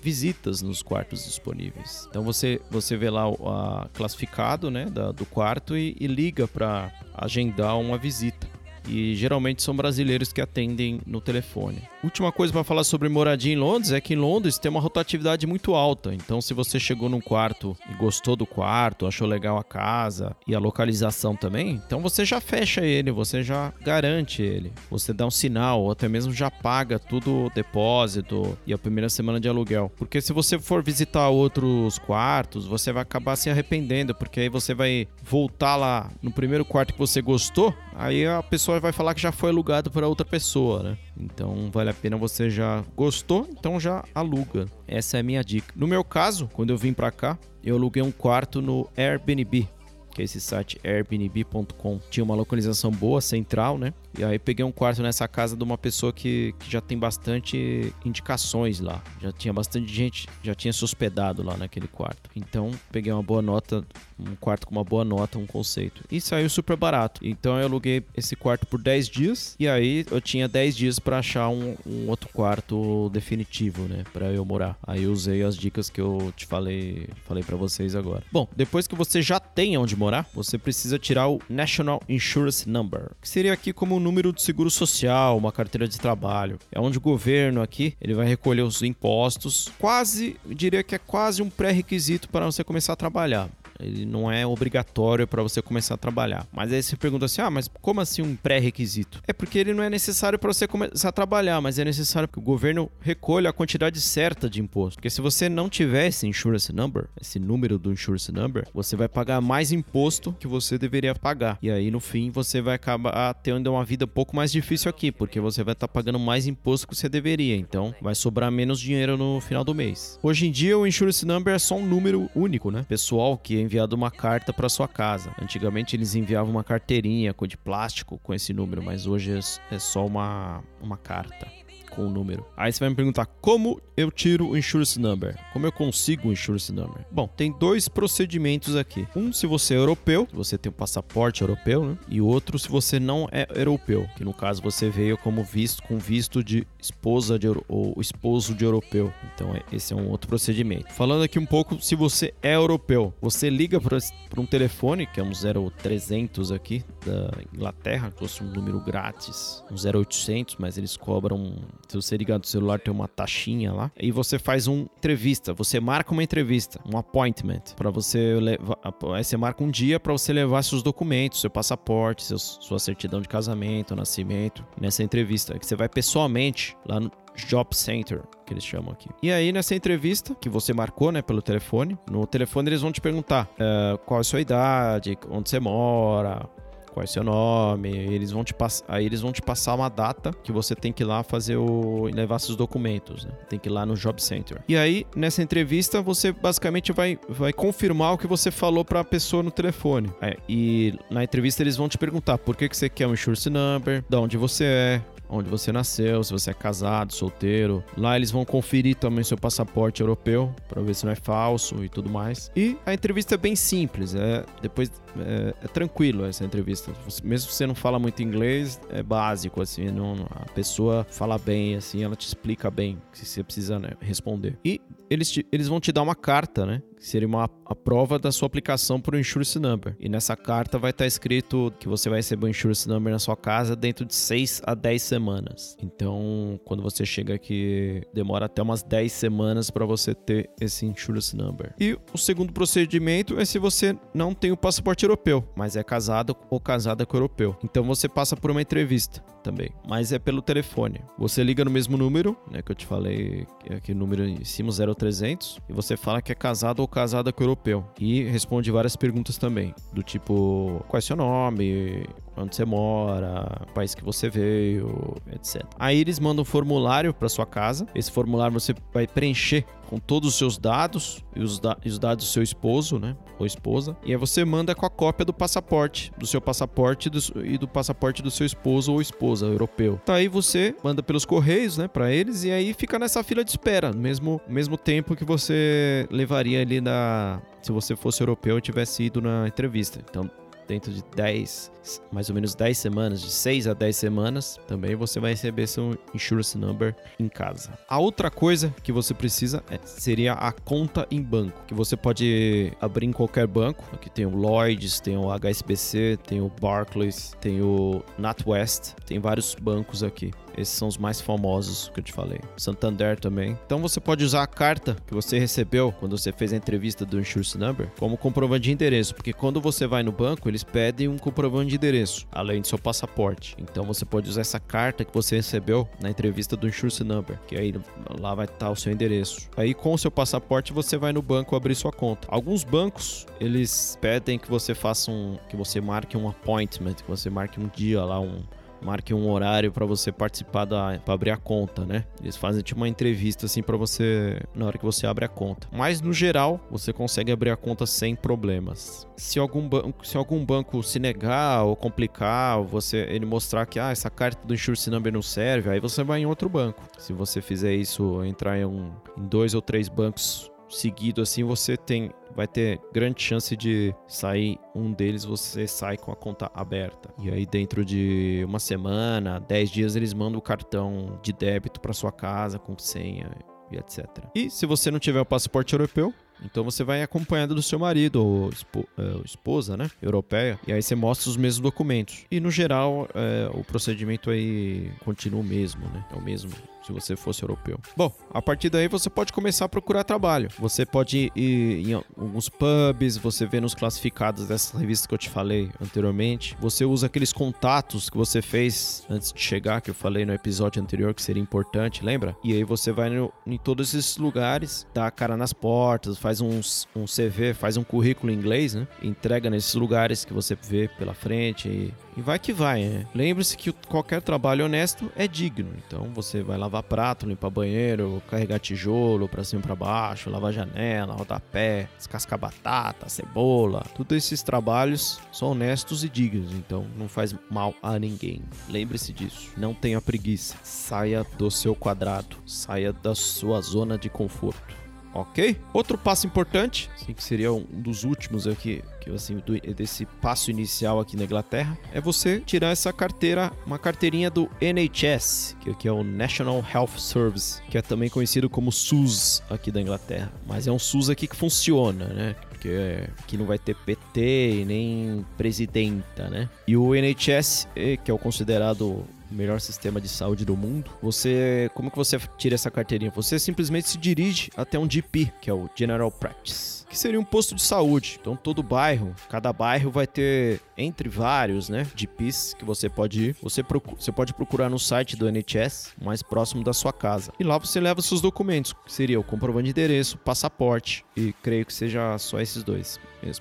visitas 0.00 0.62
nos 0.62 0.82
quartos 0.82 1.24
disponíveis. 1.24 2.06
Então 2.08 2.22
você 2.22 2.60
você 2.70 2.96
vê 2.96 3.10
lá 3.10 3.28
o 3.28 3.88
classificado, 3.92 4.70
né, 4.70 4.86
da- 4.86 5.10
do 5.10 5.26
quarto 5.26 5.76
e, 5.76 5.96
e 5.98 6.06
liga 6.06 6.46
para 6.46 6.92
agendar 7.12 7.76
uma 7.78 7.98
visita. 7.98 8.45
E 8.86 9.14
geralmente 9.14 9.62
são 9.62 9.74
brasileiros 9.74 10.32
que 10.32 10.40
atendem 10.40 11.00
no 11.06 11.20
telefone. 11.20 11.82
Última 12.02 12.30
coisa 12.30 12.52
para 12.52 12.64
falar 12.64 12.84
sobre 12.84 13.08
moradia 13.08 13.52
em 13.52 13.56
Londres 13.56 13.92
é 13.92 14.00
que 14.00 14.14
em 14.14 14.16
Londres 14.16 14.58
tem 14.58 14.70
uma 14.70 14.80
rotatividade 14.80 15.46
muito 15.46 15.74
alta. 15.74 16.14
Então, 16.14 16.40
se 16.40 16.54
você 16.54 16.78
chegou 16.78 17.08
num 17.08 17.20
quarto 17.20 17.76
e 17.90 17.94
gostou 17.94 18.36
do 18.36 18.46
quarto, 18.46 19.06
achou 19.06 19.26
legal 19.26 19.58
a 19.58 19.64
casa 19.64 20.36
e 20.46 20.54
a 20.54 20.58
localização 20.58 21.34
também, 21.34 21.80
então 21.86 22.00
você 22.00 22.24
já 22.24 22.40
fecha 22.40 22.82
ele, 22.82 23.10
você 23.10 23.42
já 23.42 23.72
garante 23.82 24.42
ele. 24.42 24.72
Você 24.90 25.12
dá 25.12 25.26
um 25.26 25.30
sinal, 25.30 25.82
ou 25.82 25.90
até 25.90 26.08
mesmo 26.08 26.32
já 26.32 26.50
paga 26.50 26.98
tudo 26.98 27.46
o 27.46 27.50
depósito 27.50 28.56
e 28.66 28.72
a 28.72 28.78
primeira 28.78 29.08
semana 29.08 29.40
de 29.40 29.48
aluguel. 29.48 29.90
Porque 29.96 30.20
se 30.20 30.32
você 30.32 30.58
for 30.58 30.82
visitar 30.82 31.28
outros 31.28 31.98
quartos, 31.98 32.66
você 32.66 32.92
vai 32.92 33.02
acabar 33.02 33.36
se 33.36 33.50
arrependendo, 33.50 34.14
porque 34.14 34.40
aí 34.40 34.48
você 34.48 34.74
vai 34.74 35.08
voltar 35.22 35.76
lá 35.76 36.10
no 36.22 36.30
primeiro 36.30 36.64
quarto 36.64 36.92
que 36.92 36.98
você 36.98 37.20
gostou, 37.20 37.74
aí 37.96 38.26
a 38.26 38.42
pessoa 38.42 38.78
vai 38.78 38.92
falar 38.92 39.14
que 39.14 39.20
já 39.20 39.32
foi 39.32 39.50
alugado 39.50 39.90
para 39.90 40.06
outra 40.06 40.24
pessoa, 40.24 40.82
né? 40.82 40.98
Então 41.16 41.70
vale 41.72 41.90
a 41.90 41.94
pena 41.94 42.16
você 42.16 42.50
já 42.50 42.84
gostou, 42.94 43.48
então 43.50 43.80
já 43.80 44.04
aluga. 44.14 44.66
Essa 44.86 45.16
é 45.16 45.20
a 45.20 45.22
minha 45.22 45.42
dica. 45.42 45.72
No 45.74 45.86
meu 45.86 46.04
caso, 46.04 46.48
quando 46.52 46.70
eu 46.70 46.78
vim 46.78 46.92
para 46.92 47.10
cá, 47.10 47.38
eu 47.64 47.76
aluguei 47.76 48.02
um 48.02 48.12
quarto 48.12 48.62
no 48.62 48.88
Airbnb 48.96 49.68
que 50.16 50.22
é 50.22 50.24
esse 50.24 50.40
site 50.40 50.80
airbnb.com. 50.82 52.00
Tinha 52.08 52.24
uma 52.24 52.34
localização 52.34 52.90
boa, 52.90 53.20
central, 53.20 53.76
né? 53.76 53.92
E 54.18 54.24
aí 54.24 54.38
peguei 54.38 54.64
um 54.64 54.72
quarto 54.72 55.02
nessa 55.02 55.28
casa 55.28 55.54
de 55.54 55.62
uma 55.62 55.76
pessoa 55.76 56.12
que, 56.12 56.54
que 56.58 56.70
já 56.70 56.80
tem 56.80 56.96
bastante 56.96 57.92
indicações 58.04 58.80
lá. 58.80 59.02
Já 59.20 59.30
tinha 59.30 59.52
bastante 59.52 59.92
gente, 59.92 60.26
já 60.42 60.54
tinha 60.54 60.72
se 60.72 60.82
hospedado 60.82 61.42
lá 61.42 61.56
naquele 61.56 61.86
quarto. 61.86 62.30
Então 62.34 62.70
peguei 62.90 63.12
uma 63.12 63.22
boa 63.22 63.42
nota, 63.42 63.84
um 64.18 64.34
quarto 64.36 64.66
com 64.66 64.74
uma 64.74 64.84
boa 64.84 65.04
nota, 65.04 65.38
um 65.38 65.46
conceito. 65.46 66.02
E 66.10 66.18
saiu 66.20 66.48
super 66.48 66.76
barato. 66.76 67.20
Então 67.22 67.58
eu 67.58 67.66
aluguei 67.66 68.02
esse 68.16 68.34
quarto 68.34 68.66
por 68.66 68.80
10 68.80 69.08
dias. 69.08 69.56
E 69.58 69.68
aí 69.68 70.06
eu 70.10 70.20
tinha 70.20 70.48
10 70.48 70.76
dias 70.76 70.98
para 70.98 71.18
achar 71.18 71.50
um, 71.50 71.76
um, 71.86 72.08
outro 72.08 72.30
quarto 72.32 73.10
definitivo, 73.10 73.82
né? 73.82 74.02
Para 74.14 74.32
eu 74.32 74.44
morar. 74.44 74.78
Aí 74.82 75.04
eu 75.04 75.12
usei 75.12 75.42
as 75.42 75.56
dicas 75.56 75.90
que 75.90 76.00
eu 76.00 76.32
te 76.34 76.46
falei, 76.46 77.08
falei 77.24 77.44
para 77.44 77.56
vocês 77.56 77.94
agora. 77.94 78.22
Bom, 78.32 78.48
depois 78.56 78.86
que 78.86 78.94
você 78.94 79.20
já 79.20 79.38
tem 79.38 79.76
onde 79.76 79.94
morar, 79.94 80.26
você 80.32 80.56
precisa 80.56 80.98
tirar 80.98 81.28
o 81.28 81.38
National 81.50 82.00
Insurance 82.08 82.66
Number, 82.68 83.10
que 83.20 83.28
seria 83.28 83.52
aqui 83.52 83.72
como 83.72 84.00
número 84.06 84.32
de 84.32 84.40
seguro 84.40 84.70
social, 84.70 85.36
uma 85.36 85.50
carteira 85.50 85.88
de 85.88 85.98
trabalho. 85.98 86.60
É 86.70 86.78
onde 86.78 86.96
o 86.96 87.00
governo 87.00 87.60
aqui 87.60 87.94
ele 88.00 88.14
vai 88.14 88.26
recolher 88.26 88.62
os 88.62 88.80
impostos. 88.82 89.68
Quase, 89.80 90.36
diria 90.46 90.84
que 90.84 90.94
é 90.94 90.98
quase 90.98 91.42
um 91.42 91.50
pré-requisito 91.50 92.28
para 92.28 92.46
você 92.46 92.62
começar 92.62 92.92
a 92.92 92.96
trabalhar. 92.96 93.48
Ele 93.80 94.04
não 94.04 94.30
é 94.30 94.46
obrigatório 94.46 95.26
para 95.26 95.42
você 95.42 95.60
começar 95.60 95.94
a 95.94 95.98
trabalhar. 95.98 96.46
Mas 96.52 96.72
aí 96.72 96.82
você 96.82 96.96
pergunta 96.96 97.26
assim: 97.26 97.40
ah, 97.40 97.50
mas 97.50 97.68
como 97.80 98.00
assim 98.00 98.22
um 98.22 98.36
pré-requisito? 98.36 99.22
É 99.26 99.32
porque 99.32 99.58
ele 99.58 99.74
não 99.74 99.82
é 99.82 99.90
necessário 99.90 100.38
para 100.38 100.52
você 100.52 100.66
começar 100.66 101.08
a 101.08 101.12
trabalhar, 101.12 101.60
mas 101.60 101.78
é 101.78 101.84
necessário 101.84 102.28
que 102.28 102.38
o 102.38 102.42
governo 102.42 102.90
recolha 103.00 103.50
a 103.50 103.52
quantidade 103.52 104.00
certa 104.00 104.48
de 104.48 104.60
imposto. 104.60 104.96
Porque 104.96 105.10
se 105.10 105.20
você 105.20 105.48
não 105.48 105.68
tiver 105.68 106.06
esse 106.06 106.26
insurance 106.26 106.72
number, 106.72 107.08
esse 107.20 107.38
número 107.38 107.78
do 107.78 107.92
insurance 107.92 108.30
number, 108.32 108.66
você 108.72 108.96
vai 108.96 109.08
pagar 109.08 109.40
mais 109.40 109.72
imposto 109.72 110.32
que 110.38 110.46
você 110.46 110.78
deveria 110.78 111.14
pagar. 111.14 111.58
E 111.62 111.70
aí 111.70 111.90
no 111.90 112.00
fim 112.00 112.30
você 112.30 112.60
vai 112.60 112.74
acabar 112.74 113.34
tendo 113.34 113.70
uma 113.70 113.84
vida 113.84 114.04
um 114.04 114.08
pouco 114.08 114.34
mais 114.34 114.52
difícil 114.52 114.88
aqui, 114.88 115.12
porque 115.12 115.40
você 115.40 115.62
vai 115.62 115.72
estar 115.72 115.86
tá 115.86 115.92
pagando 115.92 116.18
mais 116.18 116.46
imposto 116.46 116.86
que 116.86 116.94
você 116.94 117.08
deveria. 117.08 117.56
Então 117.56 117.94
vai 118.00 118.14
sobrar 118.14 118.50
menos 118.50 118.80
dinheiro 118.80 119.16
no 119.16 119.40
final 119.40 119.64
do 119.64 119.74
mês. 119.74 120.18
Hoje 120.22 120.46
em 120.46 120.50
dia 120.50 120.78
o 120.78 120.86
insurance 120.86 121.24
number 121.24 121.54
é 121.54 121.58
só 121.58 121.76
um 121.76 121.86
número 121.86 122.30
único, 122.34 122.70
né? 122.70 122.84
Pessoal 122.88 123.36
que 123.36 123.65
enviado 123.66 123.94
uma 123.94 124.10
carta 124.10 124.52
para 124.52 124.68
sua 124.68 124.88
casa. 124.88 125.34
Antigamente 125.40 125.94
eles 125.94 126.14
enviavam 126.14 126.50
uma 126.50 126.64
carteirinha 126.64 127.34
de 127.46 127.56
plástico 127.56 128.18
com 128.22 128.32
esse 128.32 128.52
número, 128.52 128.82
mas 128.82 129.06
hoje 129.06 129.32
é, 129.32 129.74
é 129.74 129.78
só 129.78 130.06
uma, 130.06 130.62
uma 130.80 130.96
carta 130.96 131.46
com 131.90 132.06
o 132.06 132.10
número. 132.10 132.46
Aí 132.56 132.72
você 132.72 132.80
vai 132.80 132.88
me 132.90 132.96
perguntar 132.96 133.26
como 133.26 133.80
eu 133.96 134.10
tiro 134.10 134.50
o 134.50 134.56
insurance 134.56 134.98
number? 134.98 135.36
Como 135.52 135.66
eu 135.66 135.72
consigo 135.72 136.28
o 136.28 136.32
insurance 136.32 136.72
number? 136.72 137.04
Bom, 137.10 137.26
tem 137.26 137.52
dois 137.52 137.88
procedimentos 137.88 138.76
aqui. 138.76 139.06
Um 139.16 139.32
se 139.32 139.46
você 139.46 139.74
é 139.74 139.78
europeu, 139.78 140.28
você 140.32 140.58
tem 140.58 140.70
um 140.70 140.74
passaporte 140.74 141.42
europeu, 141.42 141.84
né? 141.84 141.98
E 142.08 142.20
outro 142.20 142.58
se 142.58 142.68
você 142.68 143.00
não 143.00 143.28
é 143.32 143.46
europeu, 143.54 144.08
que 144.16 144.24
no 144.24 144.34
caso 144.34 144.62
você 144.62 144.90
veio 144.90 145.16
como 145.16 145.42
visto 145.42 145.82
com 145.82 145.98
visto 145.98 146.44
de 146.44 146.66
esposa 146.78 147.38
de 147.38 147.46
ou 147.68 147.94
esposo 147.98 148.54
de 148.54 148.64
europeu. 148.64 149.12
Então 149.34 149.54
é, 149.54 149.62
esse 149.72 149.92
é 149.92 149.96
um 149.96 150.08
outro 150.08 150.28
procedimento. 150.28 150.92
Falando 150.92 151.22
aqui 151.22 151.38
um 151.38 151.46
pouco 151.46 151.80
se 151.80 151.94
você 151.94 152.34
é 152.42 152.54
europeu, 152.54 153.14
você 153.20 153.48
liga 153.48 153.80
para 153.80 154.40
um 154.40 154.46
telefone 154.46 155.06
que 155.06 155.20
é 155.20 155.22
um 155.22 155.32
0300 155.32 156.52
aqui 156.52 156.84
da 157.04 157.30
Inglaterra, 157.54 158.10
que 158.10 158.18
fosse 158.18 158.42
um 158.42 158.46
número 158.46 158.80
grátis, 158.80 159.64
um 159.70 159.74
0800, 159.74 160.56
mas 160.58 160.76
eles 160.76 160.96
cobram 160.96 161.56
se 161.88 161.96
você 161.96 162.16
ligar 162.16 162.38
do 162.38 162.46
celular, 162.46 162.80
tem 162.80 162.92
uma 162.92 163.08
taxinha 163.08 163.72
lá. 163.72 163.85
E 163.98 164.10
você 164.10 164.38
faz 164.38 164.66
uma 164.66 164.82
entrevista. 164.82 165.52
Você 165.54 165.80
marca 165.80 166.12
uma 166.12 166.22
entrevista, 166.22 166.80
um 166.90 166.96
appointment. 166.96 167.74
para 167.76 167.90
você 167.90 168.34
levar. 168.40 168.78
Aí 169.14 169.24
você 169.24 169.36
marca 169.36 169.62
um 169.62 169.70
dia 169.70 169.98
para 169.98 170.12
você 170.12 170.32
levar 170.32 170.62
seus 170.62 170.82
documentos, 170.82 171.40
seu 171.40 171.50
passaporte, 171.50 172.22
seus, 172.22 172.58
sua 172.60 172.78
certidão 172.78 173.20
de 173.20 173.28
casamento, 173.28 173.94
nascimento, 173.96 174.64
nessa 174.80 175.02
entrevista. 175.02 175.58
Que 175.58 175.66
você 175.66 175.76
vai 175.76 175.88
pessoalmente 175.88 176.76
lá 176.86 177.00
no 177.00 177.10
Job 177.36 177.74
Center, 177.76 178.22
que 178.46 178.52
eles 178.52 178.64
chamam 178.64 178.92
aqui. 178.92 179.08
E 179.22 179.30
aí, 179.30 179.52
nessa 179.52 179.74
entrevista, 179.74 180.34
que 180.34 180.48
você 180.48 180.72
marcou, 180.72 181.12
né, 181.12 181.20
pelo 181.20 181.42
telefone, 181.42 181.98
no 182.10 182.26
telefone 182.26 182.70
eles 182.70 182.80
vão 182.80 182.90
te 182.90 183.00
perguntar 183.00 183.48
uh, 183.54 183.98
qual 183.98 184.18
é 184.18 184.22
a 184.22 184.24
sua 184.24 184.40
idade, 184.40 185.18
onde 185.30 185.50
você 185.50 185.60
mora, 185.60 186.48
qual 186.96 187.04
é 187.04 187.06
seu 187.06 187.22
nome, 187.22 187.90
eles 187.90 188.30
vão 188.30 188.42
te 188.42 188.54
passar, 188.54 188.86
aí 188.88 189.04
eles 189.04 189.20
vão 189.20 189.30
te 189.30 189.42
passar 189.42 189.74
uma 189.74 189.90
data 189.90 190.32
que 190.42 190.50
você 190.50 190.74
tem 190.74 190.90
que 190.90 191.02
ir 191.02 191.06
lá 191.06 191.22
fazer 191.22 191.56
o 191.56 192.04
levar 192.06 192.38
seus 192.38 192.56
documentos, 192.56 193.26
né? 193.26 193.32
Tem 193.50 193.58
que 193.58 193.68
ir 193.68 193.72
lá 193.72 193.84
no 193.84 193.94
job 193.94 194.22
center. 194.22 194.62
E 194.66 194.78
aí 194.78 195.06
nessa 195.14 195.42
entrevista 195.42 196.00
você 196.00 196.32
basicamente 196.32 196.92
vai 196.92 197.18
vai 197.28 197.52
confirmar 197.52 198.14
o 198.14 198.18
que 198.18 198.26
você 198.26 198.50
falou 198.50 198.82
para 198.82 199.00
a 199.00 199.04
pessoa 199.04 199.42
no 199.42 199.50
telefone. 199.50 200.10
É, 200.22 200.38
e 200.48 200.94
na 201.10 201.22
entrevista 201.22 201.62
eles 201.62 201.76
vão 201.76 201.86
te 201.86 201.98
perguntar 201.98 202.38
por 202.38 202.56
que 202.56 202.66
que 202.66 202.76
você 202.76 202.88
quer 202.88 203.06
um 203.06 203.12
insurance 203.12 203.50
number, 203.50 204.02
de 204.08 204.16
onde 204.16 204.38
você 204.38 204.64
é, 204.64 205.02
onde 205.28 205.48
você 205.48 205.72
nasceu, 205.72 206.22
se 206.22 206.32
você 206.32 206.50
é 206.50 206.54
casado, 206.54 207.12
solteiro. 207.12 207.82
Lá 207.96 208.16
eles 208.16 208.30
vão 208.30 208.44
conferir 208.44 208.96
também 208.96 209.24
seu 209.24 209.36
passaporte 209.36 210.00
europeu 210.00 210.54
para 210.68 210.82
ver 210.82 210.94
se 210.94 211.04
não 211.04 211.12
é 211.12 211.16
falso 211.16 211.84
e 211.84 211.88
tudo 211.88 212.08
mais. 212.08 212.50
E 212.56 212.76
a 212.86 212.94
entrevista 212.94 213.34
é 213.34 213.38
bem 213.38 213.56
simples, 213.56 214.14
é 214.14 214.44
depois 214.62 214.90
é, 215.18 215.54
é 215.62 215.68
tranquilo 215.68 216.24
essa 216.24 216.44
entrevista. 216.44 216.92
Mesmo 217.22 217.50
você 217.50 217.66
não 217.66 217.74
fala 217.74 217.98
muito 217.98 218.22
inglês, 218.22 218.80
é 218.90 219.02
básico 219.02 219.62
assim, 219.62 219.90
não, 219.90 220.26
a 220.30 220.50
pessoa 220.52 221.06
fala 221.10 221.38
bem 221.38 221.76
assim, 221.76 222.04
ela 222.04 222.16
te 222.16 222.26
explica 222.26 222.70
bem 222.70 222.98
se 223.12 223.24
você 223.24 223.42
precisa 223.42 223.78
né, 223.78 223.90
responder. 224.00 224.58
E 224.64 224.80
eles, 225.08 225.30
te, 225.30 225.46
eles 225.52 225.68
vão 225.68 225.80
te 225.80 225.92
dar 225.92 226.02
uma 226.02 226.14
carta, 226.14 226.66
né? 226.66 226.82
Que 226.96 227.06
seria 227.06 227.28
uma, 227.28 227.48
a 227.64 227.74
prova 227.74 228.18
da 228.18 228.32
sua 228.32 228.46
aplicação 228.46 229.00
para 229.00 229.16
o 229.16 229.18
Insurance 229.18 229.58
Number. 229.58 229.94
E 230.00 230.08
nessa 230.08 230.36
carta 230.36 230.78
vai 230.78 230.90
estar 230.90 231.04
tá 231.04 231.08
escrito 231.08 231.72
que 231.78 231.88
você 231.88 232.08
vai 232.08 232.18
receber 232.18 232.46
o 232.46 232.48
Insurance 232.48 232.88
Number 232.88 233.12
na 233.12 233.18
sua 233.18 233.36
casa 233.36 233.76
dentro 233.76 234.04
de 234.04 234.14
6 234.14 234.62
a 234.64 234.74
10 234.74 235.02
semanas. 235.02 235.76
Então, 235.82 236.58
quando 236.64 236.82
você 236.82 237.04
chega 237.04 237.34
aqui, 237.34 238.02
demora 238.12 238.46
até 238.46 238.62
umas 238.62 238.82
10 238.82 239.12
semanas 239.12 239.70
para 239.70 239.84
você 239.84 240.14
ter 240.14 240.50
esse 240.60 240.86
Insurance 240.86 241.36
Number. 241.36 241.74
E 241.78 241.98
o 242.12 242.18
segundo 242.18 242.52
procedimento 242.52 243.38
é 243.38 243.44
se 243.44 243.58
você 243.58 243.96
não 244.14 244.32
tem 244.32 244.50
o 244.50 244.56
passaporte 244.56 245.04
europeu, 245.04 245.44
mas 245.54 245.76
é 245.76 245.84
casado 245.84 246.36
ou 246.50 246.58
casada 246.58 247.04
com 247.04 247.16
europeu. 247.16 247.56
Então 247.62 247.84
você 247.84 248.08
passa 248.08 248.36
por 248.36 248.50
uma 248.50 248.62
entrevista 248.62 249.22
também, 249.42 249.70
mas 249.88 250.10
é 250.10 250.18
pelo 250.18 250.42
telefone. 250.42 251.00
Você 251.16 251.44
liga 251.44 251.64
no 251.64 251.70
mesmo 251.70 251.96
número, 251.96 252.36
né, 252.50 252.62
que 252.62 252.72
eu 252.72 252.74
te 252.74 252.84
falei, 252.84 253.46
aqui 253.70 253.92
o 253.92 253.94
número 253.94 254.24
em 254.26 254.44
cima 254.44 254.72
0300, 254.72 255.60
e 255.68 255.72
você 255.72 255.96
fala 255.96 256.20
que 256.20 256.32
é 256.32 256.34
casado 256.34 256.80
ou 256.80 256.85
casada 256.88 257.32
com 257.32 257.42
europeu. 257.42 257.84
E 257.98 258.22
responde 258.24 258.70
várias 258.70 258.96
perguntas 258.96 259.36
também, 259.38 259.74
do 259.92 260.02
tipo 260.02 260.84
qual 260.88 260.98
é 260.98 261.00
seu 261.00 261.16
nome, 261.16 262.06
onde 262.36 262.54
você 262.54 262.64
mora, 262.64 263.66
país 263.74 263.94
que 263.94 264.04
você 264.04 264.28
veio, 264.28 265.16
etc. 265.32 265.64
Aí 265.78 265.98
eles 265.98 266.18
mandam 266.18 266.42
um 266.42 266.44
formulário 266.44 267.14
para 267.14 267.28
sua 267.28 267.46
casa. 267.46 267.86
Esse 267.94 268.10
formulário 268.10 268.52
você 268.52 268.74
vai 268.92 269.06
preencher 269.06 269.64
com 269.88 269.98
todos 269.98 270.30
os 270.30 270.34
seus 270.36 270.58
dados 270.58 271.24
e 271.34 271.42
os, 271.42 271.58
da 271.58 271.76
e 271.84 271.88
os 271.88 271.98
dados 271.98 272.24
do 272.24 272.28
seu 272.28 272.42
esposo, 272.42 272.98
né, 272.98 273.16
ou 273.38 273.46
esposa. 273.46 273.96
E 274.04 274.10
aí 274.10 274.16
você 274.16 274.44
manda 274.44 274.74
com 274.74 274.84
a 274.84 274.90
cópia 274.90 275.24
do 275.24 275.32
passaporte, 275.32 276.12
do 276.18 276.26
seu 276.26 276.40
passaporte 276.40 277.08
do, 277.08 277.18
e 277.44 277.56
do 277.56 277.68
passaporte 277.68 278.22
do 278.22 278.30
seu 278.30 278.44
esposo 278.44 278.92
ou 278.92 279.00
esposa 279.00 279.46
europeu. 279.46 279.98
Então 280.02 280.14
aí 280.14 280.28
você 280.28 280.74
manda 280.82 281.02
pelos 281.02 281.24
correios, 281.24 281.78
né, 281.78 281.88
para 281.88 282.12
eles 282.12 282.44
e 282.44 282.50
aí 282.50 282.74
fica 282.74 282.98
nessa 282.98 283.22
fila 283.22 283.44
de 283.44 283.50
espera, 283.50 283.92
mesmo 283.92 284.40
mesmo 284.48 284.76
tempo 284.76 285.14
que 285.14 285.24
você 285.24 286.06
levaria 286.10 286.60
ali 286.60 286.80
na 286.80 287.40
se 287.62 287.72
você 287.72 287.96
fosse 287.96 288.22
europeu 288.22 288.58
e 288.58 288.60
tivesse 288.60 289.04
ido 289.04 289.20
na 289.20 289.46
entrevista. 289.46 290.00
Então 290.08 290.30
dentro 290.66 290.92
de 290.92 291.02
10, 291.14 291.72
mais 292.10 292.28
ou 292.28 292.34
menos 292.34 292.54
10 292.54 292.76
semanas, 292.76 293.20
de 293.20 293.30
6 293.30 293.66
a 293.66 293.74
10 293.74 293.96
semanas, 293.96 294.60
também 294.66 294.94
você 294.94 295.20
vai 295.20 295.30
receber 295.30 295.66
seu 295.66 295.96
insurance 296.14 296.56
number 296.56 296.94
em 297.18 297.28
casa. 297.28 297.78
A 297.88 297.98
outra 297.98 298.30
coisa 298.30 298.74
que 298.82 298.92
você 298.92 299.14
precisa 299.14 299.62
é, 299.70 299.78
seria 299.84 300.32
a 300.34 300.52
conta 300.52 301.06
em 301.10 301.22
banco, 301.22 301.62
que 301.66 301.74
você 301.74 301.96
pode 301.96 302.72
abrir 302.80 303.06
em 303.06 303.12
qualquer 303.12 303.46
banco. 303.46 303.84
Aqui 303.92 304.10
tem 304.10 304.26
o 304.26 304.34
Lloyds, 304.34 305.00
tem 305.00 305.16
o 305.16 305.30
HSBC, 305.30 306.18
tem 306.26 306.40
o 306.40 306.50
Barclays, 306.60 307.34
tem 307.40 307.60
o 307.62 308.02
NatWest, 308.18 308.94
tem 309.06 309.18
vários 309.18 309.54
bancos 309.54 310.02
aqui. 310.02 310.30
Esses 310.56 310.74
são 310.74 310.88
os 310.88 310.96
mais 310.96 311.20
famosos 311.20 311.90
que 311.92 312.00
eu 312.00 312.04
te 312.04 312.12
falei. 312.12 312.40
Santander 312.56 313.18
também. 313.18 313.58
Então 313.66 313.80
você 313.80 314.00
pode 314.00 314.24
usar 314.24 314.42
a 314.42 314.46
carta 314.46 314.96
que 315.06 315.14
você 315.14 315.38
recebeu 315.38 315.92
quando 315.92 316.16
você 316.16 316.32
fez 316.32 316.52
a 316.52 316.56
entrevista 316.56 317.04
do 317.04 317.20
Insurance 317.20 317.56
Number 317.58 317.90
como 317.98 318.16
comprovante 318.16 318.62
de 318.62 318.72
endereço, 318.72 319.14
porque 319.14 319.32
quando 319.32 319.60
você 319.60 319.86
vai 319.86 320.02
no 320.02 320.12
banco, 320.12 320.48
eles 320.48 320.64
pedem 320.64 321.08
um 321.08 321.18
comprovante 321.18 321.70
de 321.70 321.76
endereço, 321.76 322.26
além 322.32 322.60
do 322.60 322.66
seu 322.66 322.78
passaporte. 322.78 323.54
Então 323.58 323.84
você 323.84 324.04
pode 324.04 324.28
usar 324.28 324.40
essa 324.40 324.60
carta 324.60 325.04
que 325.04 325.12
você 325.12 325.36
recebeu 325.36 325.88
na 326.00 326.10
entrevista 326.10 326.56
do 326.56 326.68
Insurance 326.68 327.02
Number, 327.02 327.38
que 327.46 327.56
aí 327.56 327.74
lá 328.18 328.34
vai 328.34 328.46
estar 328.46 328.70
o 328.70 328.76
seu 328.76 328.92
endereço. 328.92 329.48
Aí 329.56 329.74
com 329.74 329.94
o 329.94 329.98
seu 329.98 330.10
passaporte 330.10 330.72
você 330.72 330.96
vai 330.96 331.12
no 331.12 331.22
banco 331.22 331.56
abrir 331.56 331.74
sua 331.74 331.92
conta. 331.92 332.26
Alguns 332.30 332.64
bancos, 332.64 333.26
eles 333.40 333.98
pedem 334.00 334.38
que 334.38 334.48
você 334.48 334.74
faça 334.74 335.10
um 335.10 335.36
que 335.48 335.56
você 335.56 335.80
marque 335.80 336.16
um 336.16 336.28
appointment, 336.28 336.94
que 336.94 337.08
você 337.08 337.28
marque 337.28 337.60
um 337.60 337.68
dia 337.68 338.04
lá 338.04 338.20
um 338.20 338.42
marque 338.80 339.14
um 339.14 339.30
horário 339.30 339.72
para 339.72 339.86
você 339.86 340.12
participar 340.12 340.64
da 340.64 340.98
para 341.04 341.14
abrir 341.14 341.30
a 341.30 341.36
conta, 341.36 341.84
né? 341.84 342.04
Eles 342.20 342.36
fazem 342.36 342.62
tipo 342.62 342.80
uma 342.80 342.88
entrevista 342.88 343.46
assim 343.46 343.62
para 343.62 343.76
você 343.76 344.40
na 344.54 344.66
hora 344.66 344.78
que 344.78 344.84
você 344.84 345.06
abre 345.06 345.24
a 345.24 345.28
conta. 345.28 345.68
Mas 345.72 346.00
no 346.00 346.12
geral, 346.12 346.60
você 346.70 346.92
consegue 346.92 347.32
abrir 347.32 347.50
a 347.50 347.56
conta 347.56 347.86
sem 347.86 348.14
problemas. 348.14 349.06
Se 349.16 349.38
algum 349.38 349.68
banco, 349.68 350.06
se 350.06 350.16
algum 350.16 350.44
banco 350.44 350.82
se 350.82 350.98
negar 350.98 351.64
ou 351.64 351.76
complicar, 351.76 352.62
você 352.62 353.06
ele 353.08 353.26
mostrar 353.26 353.66
que 353.66 353.78
ah, 353.78 353.90
essa 353.90 354.10
carta 354.10 354.46
do 354.46 354.54
insurance 354.54 354.88
number 354.90 355.12
não 355.12 355.22
serve, 355.22 355.70
aí 355.70 355.80
você 355.80 356.02
vai 356.02 356.20
em 356.20 356.26
outro 356.26 356.48
banco. 356.48 356.82
Se 356.98 357.12
você 357.12 357.40
fizer 357.40 357.74
isso, 357.74 358.24
entrar 358.24 358.58
em, 358.58 358.64
um, 358.64 358.92
em 359.16 359.26
dois 359.26 359.54
ou 359.54 359.62
três 359.62 359.88
bancos 359.88 360.50
seguido 360.68 361.22
assim, 361.22 361.44
você 361.44 361.76
tem 361.76 362.10
vai 362.34 362.46
ter 362.46 362.78
grande 362.92 363.22
chance 363.22 363.56
de 363.56 363.94
sair 364.06 364.58
um 364.74 364.92
deles, 364.92 365.24
você 365.24 365.66
sai 365.66 365.96
com 365.96 366.12
a 366.12 366.16
conta 366.16 366.50
aberta. 366.54 367.08
E 367.18 367.30
aí 367.30 367.46
dentro 367.46 367.82
de 367.82 368.44
uma 368.46 368.58
semana, 368.58 369.40
10 369.40 369.70
dias 369.70 369.96
eles 369.96 370.12
mandam 370.12 370.38
o 370.38 370.42
cartão 370.42 371.18
de 371.22 371.32
débito 371.32 371.80
para 371.80 371.94
sua 371.94 372.12
casa 372.12 372.58
com 372.58 372.78
senha 372.78 373.30
e 373.70 373.76
etc. 373.76 374.06
E 374.34 374.50
se 374.50 374.66
você 374.66 374.90
não 374.90 374.98
tiver 374.98 375.20
o 375.20 375.24
passaporte 375.24 375.72
europeu, 375.72 376.12
então 376.44 376.62
você 376.62 376.84
vai 376.84 377.02
acompanhado 377.02 377.54
do 377.54 377.62
seu 377.62 377.78
marido 377.78 378.24
ou 378.24 378.50
é, 378.50 379.24
esposa, 379.24 379.76
né? 379.76 379.90
Europeia. 380.02 380.58
E 380.66 380.72
aí 380.72 380.82
você 380.82 380.94
mostra 380.94 381.30
os 381.30 381.36
mesmos 381.36 381.62
documentos. 381.62 382.26
E 382.30 382.38
no 382.38 382.50
geral, 382.50 383.08
é, 383.14 383.50
o 383.54 383.64
procedimento 383.64 384.30
aí 384.30 384.92
continua 385.04 385.40
o 385.40 385.44
mesmo, 385.44 385.86
né? 385.88 386.04
É 386.12 386.14
o 386.14 386.22
mesmo 386.22 386.52
se 386.86 386.92
você 386.92 387.16
fosse 387.16 387.42
europeu. 387.42 387.78
Bom, 387.96 388.12
a 388.32 388.40
partir 388.40 388.70
daí 388.70 388.86
você 388.86 389.10
pode 389.10 389.32
começar 389.32 389.64
a 389.64 389.68
procurar 389.68 390.04
trabalho. 390.04 390.48
Você 390.58 390.86
pode 390.86 391.32
ir 391.34 391.88
em 391.88 391.94
alguns 391.94 392.48
pubs, 392.48 393.16
você 393.16 393.44
vê 393.44 393.60
nos 393.60 393.74
classificados 393.74 394.46
dessas 394.46 394.78
revistas 394.78 395.06
que 395.06 395.14
eu 395.14 395.18
te 395.18 395.28
falei 395.28 395.70
anteriormente. 395.80 396.56
Você 396.60 396.84
usa 396.84 397.06
aqueles 397.06 397.32
contatos 397.32 398.08
que 398.08 398.16
você 398.16 398.40
fez 398.40 399.04
antes 399.10 399.32
de 399.32 399.40
chegar, 399.40 399.80
que 399.80 399.90
eu 399.90 399.94
falei 399.94 400.24
no 400.24 400.32
episódio 400.32 400.80
anterior 400.80 401.12
que 401.12 401.22
seria 401.22 401.42
importante, 401.42 402.04
lembra? 402.04 402.36
E 402.44 402.52
aí 402.52 402.62
você 402.62 402.92
vai 402.92 403.10
no, 403.10 403.32
em 403.46 403.58
todos 403.58 403.92
esses 403.94 404.16
lugares, 404.16 404.86
dá 404.94 405.06
a 405.06 405.10
cara 405.10 405.36
nas 405.36 405.52
portas, 405.52 406.18
faz 406.18 406.40
uns, 406.40 406.86
um 406.94 407.04
CV, 407.04 407.52
faz 407.54 407.76
um 407.76 407.82
currículo 407.82 408.32
em 408.32 408.36
inglês, 408.36 408.74
né? 408.74 408.86
Entrega 409.02 409.50
nesses 409.50 409.74
lugares 409.74 410.24
que 410.24 410.32
você 410.32 410.54
vê 410.54 410.88
pela 410.88 411.14
frente 411.14 411.68
e 411.68 412.05
e 412.16 412.22
vai 412.22 412.38
que 412.38 412.52
vai, 412.52 412.84
né? 412.84 413.06
Lembre-se 413.14 413.56
que 413.56 413.72
qualquer 413.72 414.22
trabalho 414.22 414.64
honesto 414.64 415.12
é 415.14 415.28
digno. 415.28 415.70
Então 415.86 416.04
você 416.14 416.42
vai 416.42 416.56
lavar 416.56 416.82
prato, 416.82 417.26
limpar 417.26 417.50
banheiro, 417.50 418.22
carregar 418.30 418.58
tijolo 418.58 419.28
pra 419.28 419.44
cima 419.44 419.60
e 419.60 419.62
pra 419.62 419.76
baixo, 419.76 420.30
lavar 420.30 420.52
janela, 420.52 421.14
rodar 421.14 421.40
pé, 421.40 421.88
descascar 421.96 422.38
batata, 422.38 423.08
cebola. 423.08 423.84
Todos 423.94 424.16
esses 424.16 424.42
trabalhos 424.42 425.20
são 425.30 425.50
honestos 425.50 426.04
e 426.04 426.08
dignos, 426.08 426.52
então 426.52 426.86
não 426.96 427.08
faz 427.08 427.34
mal 427.50 427.74
a 427.82 427.98
ninguém. 427.98 428.42
Lembre-se 428.68 429.12
disso. 429.12 429.52
Não 429.56 429.74
tenha 429.74 430.00
preguiça. 430.00 430.56
Saia 430.62 431.24
do 431.36 431.50
seu 431.50 431.74
quadrado, 431.74 432.36
saia 432.46 432.92
da 432.92 433.14
sua 433.14 433.60
zona 433.60 433.98
de 433.98 434.08
conforto 434.08 434.85
ok? 435.20 435.56
Outro 435.72 435.96
passo 435.96 436.26
importante, 436.26 436.90
assim, 436.94 437.12
que 437.12 437.22
seria 437.22 437.52
um 437.52 437.64
dos 437.70 438.04
últimos 438.04 438.46
aqui, 438.46 438.82
que 439.00 439.10
assim, 439.10 439.36
do, 439.36 439.58
desse 439.74 440.04
passo 440.04 440.50
inicial 440.50 441.00
aqui 441.00 441.16
na 441.16 441.24
Inglaterra, 441.24 441.76
é 441.92 442.00
você 442.00 442.40
tirar 442.40 442.68
essa 442.68 442.92
carteira, 442.92 443.52
uma 443.64 443.78
carteirinha 443.78 444.30
do 444.30 444.50
NHS, 444.60 445.56
que, 445.60 445.74
que 445.74 445.88
é 445.88 445.92
o 445.92 446.02
National 446.02 446.64
Health 446.72 446.98
Service, 446.98 447.60
que 447.70 447.78
é 447.78 447.82
também 447.82 448.08
conhecido 448.08 448.48
como 448.50 448.72
SUS 448.72 449.42
aqui 449.48 449.70
da 449.70 449.80
Inglaterra. 449.80 450.32
Mas 450.46 450.66
é 450.66 450.72
um 450.72 450.78
SUS 450.78 451.10
aqui 451.10 451.26
que 451.26 451.36
funciona, 451.36 452.06
né? 452.06 452.36
porque 452.66 453.08
aqui 453.18 453.36
não 453.36 453.46
vai 453.46 453.58
ter 453.58 453.76
PT 453.76 454.64
nem 454.66 455.24
presidenta, 455.36 456.28
né? 456.28 456.48
E 456.66 456.76
o 456.76 456.94
NHS, 456.94 457.68
eh, 457.76 457.96
que 457.96 458.10
é 458.10 458.14
o 458.14 458.18
considerado 458.18 459.04
o 459.30 459.34
melhor 459.34 459.60
sistema 459.60 460.00
de 460.00 460.08
saúde 460.08 460.44
do 460.44 460.56
mundo, 460.56 460.90
você, 461.02 461.70
como 461.74 461.90
que 461.90 461.96
você 461.96 462.18
tira 462.36 462.54
essa 462.54 462.70
carteirinha? 462.70 463.10
Você 463.12 463.38
simplesmente 463.38 463.88
se 463.88 463.98
dirige 463.98 464.50
até 464.56 464.78
um 464.78 464.88
GP, 464.88 465.32
que 465.40 465.50
é 465.50 465.52
o 465.54 465.68
General 465.74 466.10
Practice 466.10 466.76
que 466.88 466.96
seria 466.96 467.20
um 467.20 467.24
posto 467.24 467.54
de 467.54 467.62
saúde. 467.62 468.18
Então 468.20 468.36
todo 468.36 468.62
bairro, 468.62 469.14
cada 469.28 469.52
bairro 469.52 469.90
vai 469.90 470.06
ter 470.06 470.60
entre 470.76 471.08
vários, 471.08 471.68
né, 471.68 471.86
PIS 472.16 472.54
que 472.54 472.64
você 472.64 472.88
pode 472.88 473.30
ir. 473.30 473.36
Você, 473.42 473.62
você 473.96 474.12
pode 474.12 474.32
procurar 474.32 474.70
no 474.70 474.78
site 474.78 475.16
do 475.16 475.28
NHS 475.28 475.94
mais 476.02 476.22
próximo 476.22 476.62
da 476.62 476.72
sua 476.72 476.92
casa. 476.92 477.32
E 477.38 477.44
lá 477.44 477.58
você 477.58 477.80
leva 477.80 478.00
seus 478.00 478.20
documentos, 478.20 478.72
que 478.72 478.92
seria 478.92 479.18
o 479.18 479.24
comprovante 479.24 479.64
de 479.64 479.70
endereço, 479.70 480.16
passaporte 480.18 481.04
e 481.16 481.32
creio 481.42 481.66
que 481.66 481.74
seja 481.74 482.16
só 482.18 482.40
esses 482.40 482.62
dois. 482.62 482.98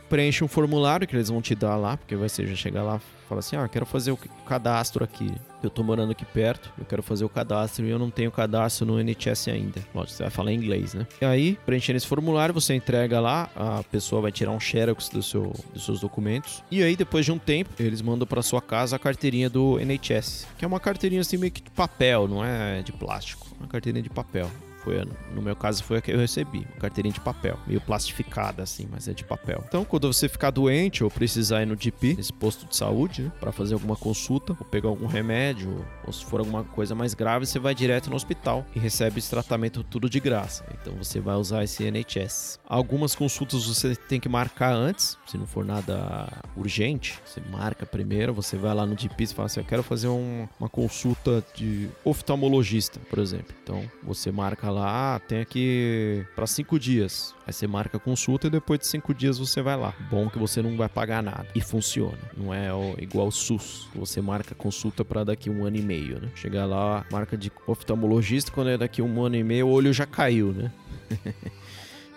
Preenche 0.10 0.44
um 0.44 0.48
formulário 0.48 1.08
que 1.08 1.16
eles 1.16 1.30
vão 1.30 1.42
te 1.42 1.54
dar 1.54 1.78
lá, 1.78 1.96
porque 1.96 2.16
vai 2.16 2.28
ser 2.28 2.48
já 2.48 2.56
chegar 2.56 2.84
lá 2.84 3.00
fala 3.28 3.40
assim: 3.40 3.56
"Ah, 3.56 3.68
quero 3.68 3.86
fazer 3.86 4.12
o 4.12 4.18
cadastro 4.46 5.04
aqui. 5.04 5.34
Eu 5.64 5.70
tô 5.70 5.84
morando 5.84 6.12
aqui 6.12 6.26
perto, 6.26 6.72
eu 6.78 6.86
quero 6.86 7.02
fazer 7.02 7.26
o 7.26 7.30
cadastro 7.30 7.86
e 7.86 7.90
eu 7.90 7.98
não 7.98 8.12
tenho 8.12 8.32
cadastro 8.32 8.86
no 8.86 9.00
NHS 9.00 9.50
ainda". 9.50 9.82
Lógico, 9.94 10.18
você 10.18 10.24
vai 10.24 10.30
falar 10.30 10.54
inglês, 10.54 10.94
né? 10.94 11.08
E 11.22 11.26
aí, 11.26 11.58
preenchendo 11.66 11.98
esse 11.98 12.08
formulário, 12.08 12.54
você 12.54 12.74
entrega 12.76 13.20
lá, 13.20 13.50
a 13.56 13.84
pessoa 13.84 14.22
vai 14.22 14.32
tirar 14.32 14.52
um 14.52 14.60
xerox 14.60 15.10
do 15.10 15.24
seu, 15.24 15.54
dos 15.74 15.86
seus 15.86 16.00
documentos. 16.00 16.64
E 16.70 16.84
aí, 16.84 16.96
depois 16.96 17.26
de 17.26 17.32
um 17.32 17.38
tempo, 17.38 17.72
eles 17.80 18.02
mandam 18.02 18.28
para 18.28 18.42
sua 18.42 18.62
casa 18.62 18.96
a 18.96 19.00
carteirinha 19.00 19.50
do 19.50 19.80
NHS, 19.80 20.48
que 20.58 20.66
é 20.66 20.68
uma 20.68 20.80
carteirinha 20.80 21.22
assim 21.22 21.38
meio 21.38 21.52
que 21.52 21.62
de 21.62 21.72
papel, 21.72 22.28
não 22.28 22.44
é 22.44 22.82
de 22.82 22.92
plástico, 22.92 23.48
uma 23.60 23.68
carteirinha 23.68 24.04
de 24.04 24.10
papel. 24.10 24.50
Foi, 24.86 25.04
no 25.34 25.42
meu 25.42 25.56
caso 25.56 25.84
foi 25.84 25.98
a 25.98 26.02
que 26.02 26.12
eu 26.12 26.20
recebi, 26.20 26.60
uma 26.60 26.80
carteirinha 26.80 27.12
de 27.12 27.20
papel, 27.20 27.58
meio 27.66 27.82
plastificada 27.82 28.62
assim, 28.62 28.88
mas 28.90 29.08
é 29.08 29.14
de 29.14 29.24
papel. 29.24 29.64
Então, 29.68 29.84
quando 29.84 30.14
você 30.14 30.30
ficar 30.30 30.52
doente 30.52 31.04
ou 31.04 31.10
precisar 31.10 31.64
ir 31.64 31.66
no 31.66 31.76
GP, 31.76 32.14
nesse 32.14 32.32
posto 32.32 32.68
de 32.68 32.76
saúde, 32.76 33.24
né, 33.24 33.32
para 33.40 33.52
fazer 33.52 33.74
alguma 33.74 33.96
consulta, 33.96 34.56
ou 34.60 34.66
pegar 34.66 34.90
algum 34.90 35.08
remédio, 35.08 35.84
ou 36.06 36.14
se 36.14 36.24
for 36.24 36.40
alguma 36.40 36.64
coisa 36.64 36.94
mais 36.94 37.16
grave, 37.16 37.48
você 37.48 37.58
vai 37.58 37.74
direto 37.74 38.12
no 38.12 38.16
hospital 38.16 38.64
e 38.76 38.80
recebe 38.80 39.18
esse 39.18 39.30
tratamento 39.30 39.84
tudo 39.84 40.08
de 40.08 40.20
graça. 40.20 40.64
Então, 40.80 40.94
você 40.96 41.20
vai 41.20 41.36
usar 41.36 41.64
esse 41.64 41.84
NHS. 41.84 42.60
Algumas 42.68 43.16
consultas 43.16 43.66
você 43.66 43.96
tem 43.96 44.20
que 44.20 44.30
marcar 44.30 44.72
antes, 44.72 45.18
se 45.26 45.36
não 45.36 45.48
for 45.48 45.66
nada 45.66 46.28
urgente, 46.56 47.20
você 47.26 47.42
marca 47.50 47.88
primeiro, 47.88 48.36
você 48.36 48.56
vai 48.56 48.76
lá 48.76 48.86
no 48.86 48.96
GP 48.96 49.24
e 49.24 49.28
fala 49.28 49.48
assim: 49.48 49.62
Eu 49.62 49.66
quero 49.66 49.82
fazer 49.82 50.10
um, 50.10 50.48
uma 50.60 50.70
consulta 50.70 51.44
de 51.56 51.90
oftalmologista, 52.04 53.00
por 53.10 53.18
exemplo. 53.18 53.56
Então, 53.64 53.84
você 54.04 54.32
marca 54.32 54.70
lá, 54.70 54.75
ah, 54.84 55.22
tem 55.28 55.42
aqui 55.42 56.26
para 56.36 56.48
cinco 56.48 56.80
dias. 56.80 57.36
Aí 57.46 57.54
você 57.54 57.68
marca 57.68 57.98
a 57.98 58.00
consulta 58.00 58.48
e 58.48 58.50
depois 58.50 58.80
de 58.80 58.88
cinco 58.88 59.14
dias 59.14 59.38
você 59.38 59.62
vai 59.62 59.76
lá. 59.76 59.94
Bom 60.10 60.30
que 60.30 60.40
você 60.40 60.62
não 60.62 60.76
vai 60.76 60.90
pagar 60.90 61.22
nada. 61.22 61.48
E 61.54 61.62
funciona. 61.62 62.18
Não 62.36 62.54
é 62.54 62.70
igual 63.00 63.28
o 63.28 63.32
SUS. 63.32 63.88
Você 63.96 64.22
marca 64.22 64.54
a 64.54 64.58
consulta 64.58 65.06
para 65.06 65.24
daqui 65.24 65.50
um 65.50 65.66
ano 65.66 65.78
e 65.78 65.82
meio, 65.82 66.20
né? 66.20 66.30
Chegar 66.36 66.66
lá, 66.66 67.06
marca 67.12 67.38
de 67.38 67.52
oftalmologista, 67.68 68.52
quando 68.52 68.70
é 68.70 68.78
daqui 68.78 69.02
um 69.02 69.24
ano 69.24 69.36
e 69.36 69.44
meio, 69.44 69.68
o 69.68 69.72
olho 69.72 69.94
já 69.94 70.06
caiu, 70.06 70.52
né? 70.52 70.72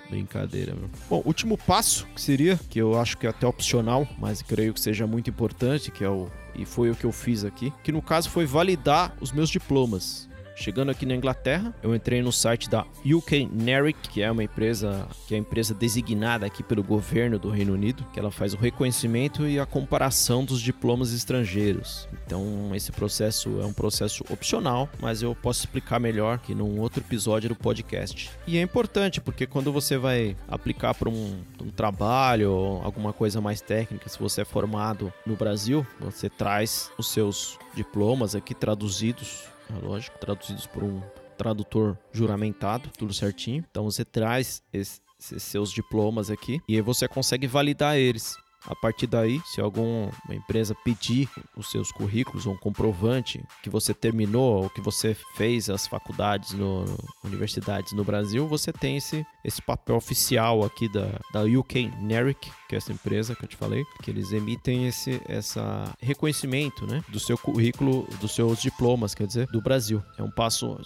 Brincadeira, 0.08 0.74
meu. 0.74 0.88
Bom, 1.08 1.22
último 1.24 1.58
passo 1.58 2.06
que 2.14 2.20
seria, 2.20 2.58
que 2.70 2.80
eu 2.80 2.98
acho 2.98 3.18
que 3.18 3.26
é 3.26 3.30
até 3.30 3.46
opcional, 3.46 4.08
mas 4.18 4.40
creio 4.40 4.72
que 4.72 4.80
seja 4.80 5.06
muito 5.06 5.28
importante, 5.28 5.90
que 5.90 6.02
é 6.02 6.08
o. 6.08 6.30
E 6.54 6.64
foi 6.64 6.90
o 6.90 6.96
que 6.96 7.04
eu 7.04 7.12
fiz 7.12 7.44
aqui, 7.44 7.72
que 7.84 7.92
no 7.92 8.02
caso 8.02 8.30
foi 8.30 8.44
validar 8.44 9.14
os 9.20 9.30
meus 9.30 9.48
diplomas 9.48 10.27
chegando 10.58 10.90
aqui 10.90 11.06
na 11.06 11.14
Inglaterra, 11.14 11.74
eu 11.82 11.94
entrei 11.94 12.20
no 12.20 12.32
site 12.32 12.68
da 12.68 12.84
UK 13.06 13.48
NERIC, 13.52 14.08
que 14.08 14.22
é 14.22 14.30
uma 14.30 14.42
empresa 14.42 15.06
que 15.26 15.34
é 15.34 15.36
a 15.36 15.40
empresa 15.40 15.72
designada 15.72 16.46
aqui 16.46 16.62
pelo 16.62 16.82
governo 16.82 17.38
do 17.38 17.48
Reino 17.48 17.72
Unido, 17.72 18.04
que 18.12 18.18
ela 18.18 18.30
faz 18.30 18.54
o 18.54 18.56
reconhecimento 18.56 19.46
e 19.46 19.58
a 19.60 19.66
comparação 19.66 20.44
dos 20.44 20.60
diplomas 20.60 21.12
estrangeiros. 21.12 22.08
Então, 22.26 22.74
esse 22.74 22.90
processo 22.90 23.60
é 23.60 23.64
um 23.64 23.72
processo 23.72 24.24
opcional, 24.30 24.88
mas 25.00 25.22
eu 25.22 25.34
posso 25.34 25.60
explicar 25.60 26.00
melhor 26.00 26.34
aqui 26.34 26.54
num 26.54 26.80
outro 26.80 27.00
episódio 27.00 27.48
do 27.48 27.54
podcast. 27.54 28.30
E 28.46 28.58
é 28.58 28.62
importante 28.62 29.20
porque 29.20 29.46
quando 29.46 29.72
você 29.72 29.96
vai 29.96 30.36
aplicar 30.48 30.94
para 30.94 31.08
um, 31.08 31.40
um 31.62 31.70
trabalho 31.70 32.50
ou 32.50 32.82
alguma 32.82 33.12
coisa 33.12 33.40
mais 33.40 33.60
técnica, 33.60 34.08
se 34.08 34.18
você 34.18 34.40
é 34.40 34.44
formado 34.44 35.12
no 35.24 35.36
Brasil, 35.36 35.86
você 36.00 36.28
traz 36.28 36.90
os 36.98 37.08
seus 37.10 37.58
diplomas 37.74 38.34
aqui 38.34 38.54
traduzidos, 38.54 39.44
lógico, 39.82 40.18
traduzidos 40.18 40.66
por 40.66 40.82
um 40.82 41.00
tradutor 41.37 41.96
juramentado, 42.12 42.90
tudo 42.96 43.14
certinho. 43.14 43.64
Então 43.70 43.84
você 43.84 44.04
traz 44.04 44.62
esses 44.72 45.00
seus 45.42 45.70
diplomas 45.72 46.30
aqui 46.30 46.60
e 46.68 46.76
aí 46.76 46.80
você 46.80 47.08
consegue 47.08 47.46
validar 47.46 47.96
eles. 47.96 48.37
A 48.68 48.76
partir 48.76 49.06
daí, 49.06 49.40
se 49.46 49.62
alguma 49.62 50.10
empresa 50.30 50.75
pedir 50.84 51.26
os 51.56 51.70
seus 51.70 51.90
currículos 51.90 52.46
ou 52.46 52.52
um 52.52 52.56
comprovante 52.56 53.42
que 53.62 53.70
você 53.70 53.94
terminou 53.94 54.64
ou 54.64 54.70
que 54.70 54.82
você 54.82 55.16
fez 55.34 55.70
as 55.70 55.87
faculdades 55.87 56.52
no, 56.52 56.84
universidades 57.25 57.92
no 57.94 58.04
Brasil, 58.04 58.46
você 58.46 58.70
tem 58.70 58.98
esse, 58.98 59.26
esse 59.42 59.62
papel 59.62 59.96
oficial 59.96 60.62
aqui 60.64 60.87
da, 60.92 61.18
da 61.32 61.42
UK 61.44 61.90
NERIC, 61.98 62.50
que 62.68 62.75
é 62.75 62.78
essa 62.78 62.92
empresa 62.92 63.34
que 63.34 63.44
eu 63.44 63.48
te 63.48 63.56
falei, 63.56 63.82
que 64.02 64.10
eles 64.10 64.32
emitem 64.32 64.87
esse 64.87 65.18
essa 65.26 65.90
reconhecimento, 66.00 66.87
né, 66.87 67.02
do 67.08 67.18
seu 67.18 67.38
currículo, 67.38 68.06
dos 68.20 68.34
seus 68.34 68.60
diplomas, 68.60 69.14
quer 69.14 69.26
dizer, 69.26 69.46
do 69.46 69.62
Brasil. 69.62 70.02
É 70.18 70.22
um 70.22 70.30
passo 70.30 70.78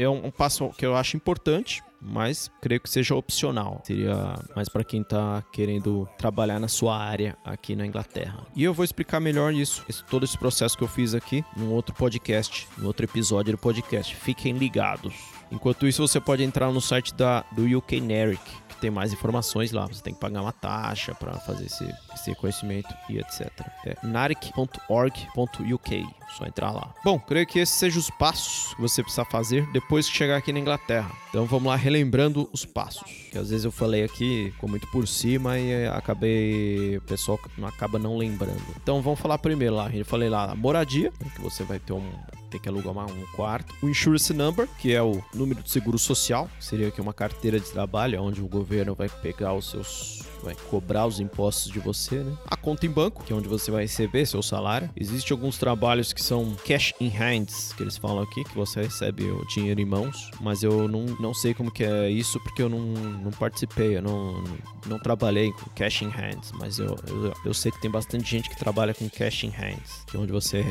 é 0.00 0.08
um 0.08 0.30
passo 0.32 0.68
que 0.70 0.84
eu 0.84 0.96
acho 0.96 1.16
importante 1.16 1.80
mas 2.04 2.50
creio 2.60 2.80
que 2.80 2.90
seja 2.90 3.14
opcional. 3.14 3.82
Seria 3.84 4.34
mais 4.54 4.68
para 4.68 4.84
quem 4.84 5.00
está 5.00 5.42
querendo 5.52 6.08
trabalhar 6.18 6.60
na 6.60 6.68
sua 6.68 6.96
área 6.96 7.36
aqui 7.44 7.74
na 7.74 7.86
Inglaterra. 7.86 8.46
E 8.54 8.62
eu 8.62 8.74
vou 8.74 8.84
explicar 8.84 9.20
melhor 9.20 9.52
isso, 9.52 9.84
esse, 9.88 10.04
todo 10.04 10.24
esse 10.24 10.36
processo 10.36 10.76
que 10.76 10.84
eu 10.84 10.88
fiz 10.88 11.14
aqui, 11.14 11.44
num 11.56 11.72
outro 11.72 11.94
podcast, 11.94 12.68
num 12.76 12.86
outro 12.86 13.06
episódio 13.06 13.52
do 13.52 13.58
podcast. 13.58 14.14
Fiquem 14.14 14.52
ligados. 14.52 15.14
Enquanto 15.50 15.86
isso, 15.86 16.06
você 16.06 16.20
pode 16.20 16.42
entrar 16.42 16.70
no 16.72 16.80
site 16.80 17.14
da, 17.14 17.44
do 17.52 17.78
UK 17.78 18.00
NERIC, 18.00 18.40
tem 18.80 18.90
mais 18.90 19.12
informações 19.12 19.72
lá. 19.72 19.86
Você 19.86 20.02
tem 20.02 20.14
que 20.14 20.20
pagar 20.20 20.42
uma 20.42 20.52
taxa 20.52 21.14
para 21.14 21.34
fazer 21.40 21.66
esse, 21.66 21.84
esse 22.14 22.30
reconhecimento 22.30 22.88
e 23.08 23.18
etc. 23.18 23.50
É 23.84 23.96
naric.org.uk. 24.02 26.06
Só 26.36 26.46
entrar 26.46 26.72
lá. 26.72 26.92
Bom, 27.04 27.18
creio 27.18 27.46
que 27.46 27.58
esses 27.58 27.74
sejam 27.74 28.00
os 28.00 28.10
passos 28.10 28.74
que 28.74 28.80
você 28.80 29.02
precisa 29.02 29.24
fazer 29.24 29.70
depois 29.72 30.08
que 30.08 30.16
chegar 30.16 30.36
aqui 30.36 30.52
na 30.52 30.58
Inglaterra. 30.58 31.10
Então 31.28 31.44
vamos 31.44 31.68
lá, 31.68 31.76
relembrando 31.76 32.48
os 32.52 32.64
passos. 32.64 33.02
Que 33.30 33.38
às 33.38 33.50
vezes 33.50 33.64
eu 33.64 33.72
falei 33.72 34.04
aqui, 34.04 34.52
com 34.58 34.66
muito 34.66 34.86
por 34.88 35.06
cima 35.06 35.58
e 35.58 35.86
acabei. 35.86 36.98
O 36.98 37.02
pessoal 37.02 37.38
acaba 37.62 37.98
não 37.98 38.16
lembrando. 38.16 38.62
Então 38.82 39.02
vamos 39.02 39.20
falar 39.20 39.38
primeiro 39.38 39.74
lá. 39.74 39.90
Eu 39.94 40.04
falei 40.04 40.28
lá, 40.28 40.54
moradia, 40.54 41.12
que 41.34 41.40
você 41.40 41.62
vai 41.62 41.78
ter 41.78 41.92
um 41.92 42.10
ter 42.54 42.60
que 42.60 42.68
alugar 42.68 42.92
uma, 42.92 43.04
um 43.04 43.26
quarto. 43.34 43.74
O 43.82 43.88
insurance 43.88 44.32
number, 44.32 44.68
que 44.78 44.94
é 44.94 45.02
o 45.02 45.22
número 45.34 45.62
de 45.62 45.70
seguro 45.70 45.98
social, 45.98 46.48
seria 46.60 46.88
aqui 46.88 47.00
uma 47.00 47.12
carteira 47.12 47.58
de 47.58 47.68
trabalho, 47.70 48.22
onde 48.22 48.40
o 48.40 48.46
governo 48.46 48.94
vai 48.94 49.08
pegar 49.08 49.52
os 49.54 49.70
seus 49.70 50.24
vai 50.44 50.54
cobrar 50.68 51.06
os 51.06 51.18
impostos 51.18 51.72
de 51.72 51.80
você, 51.80 52.16
né? 52.16 52.36
A 52.46 52.56
conta 52.56 52.84
em 52.86 52.90
banco, 52.90 53.24
que 53.24 53.32
é 53.32 53.36
onde 53.36 53.48
você 53.48 53.70
vai 53.70 53.82
receber 53.82 54.26
seu 54.26 54.42
salário. 54.42 54.90
Existem 54.94 55.34
alguns 55.34 55.56
trabalhos 55.56 56.12
que 56.12 56.22
são 56.22 56.54
cash 56.66 56.92
in 57.00 57.08
hands, 57.08 57.72
que 57.72 57.82
eles 57.82 57.96
falam 57.96 58.22
aqui, 58.22 58.44
que 58.44 58.54
você 58.54 58.82
recebe 58.82 59.24
o 59.24 59.44
dinheiro 59.46 59.80
em 59.80 59.86
mãos, 59.86 60.30
mas 60.40 60.62
eu 60.62 60.86
não, 60.86 61.06
não 61.18 61.32
sei 61.32 61.54
como 61.54 61.70
que 61.70 61.82
é 61.82 62.10
isso 62.10 62.38
porque 62.40 62.62
eu 62.62 62.68
não, 62.68 62.80
não 62.80 63.30
participei, 63.30 63.96
eu 63.96 64.02
não, 64.02 64.44
não, 64.86 64.98
trabalhei 64.98 65.50
com 65.52 65.70
cash 65.70 66.02
in 66.02 66.08
hands, 66.08 66.52
mas 66.52 66.78
eu, 66.78 66.94
eu, 67.08 67.32
eu 67.46 67.54
sei 67.54 67.72
que 67.72 67.80
tem 67.80 67.90
bastante 67.90 68.30
gente 68.30 68.50
que 68.50 68.56
trabalha 68.56 68.92
com 68.92 69.08
cash 69.08 69.44
in 69.44 69.48
hands, 69.48 70.04
que 70.06 70.16
é 70.16 70.20
onde 70.20 70.32
você, 70.32 70.62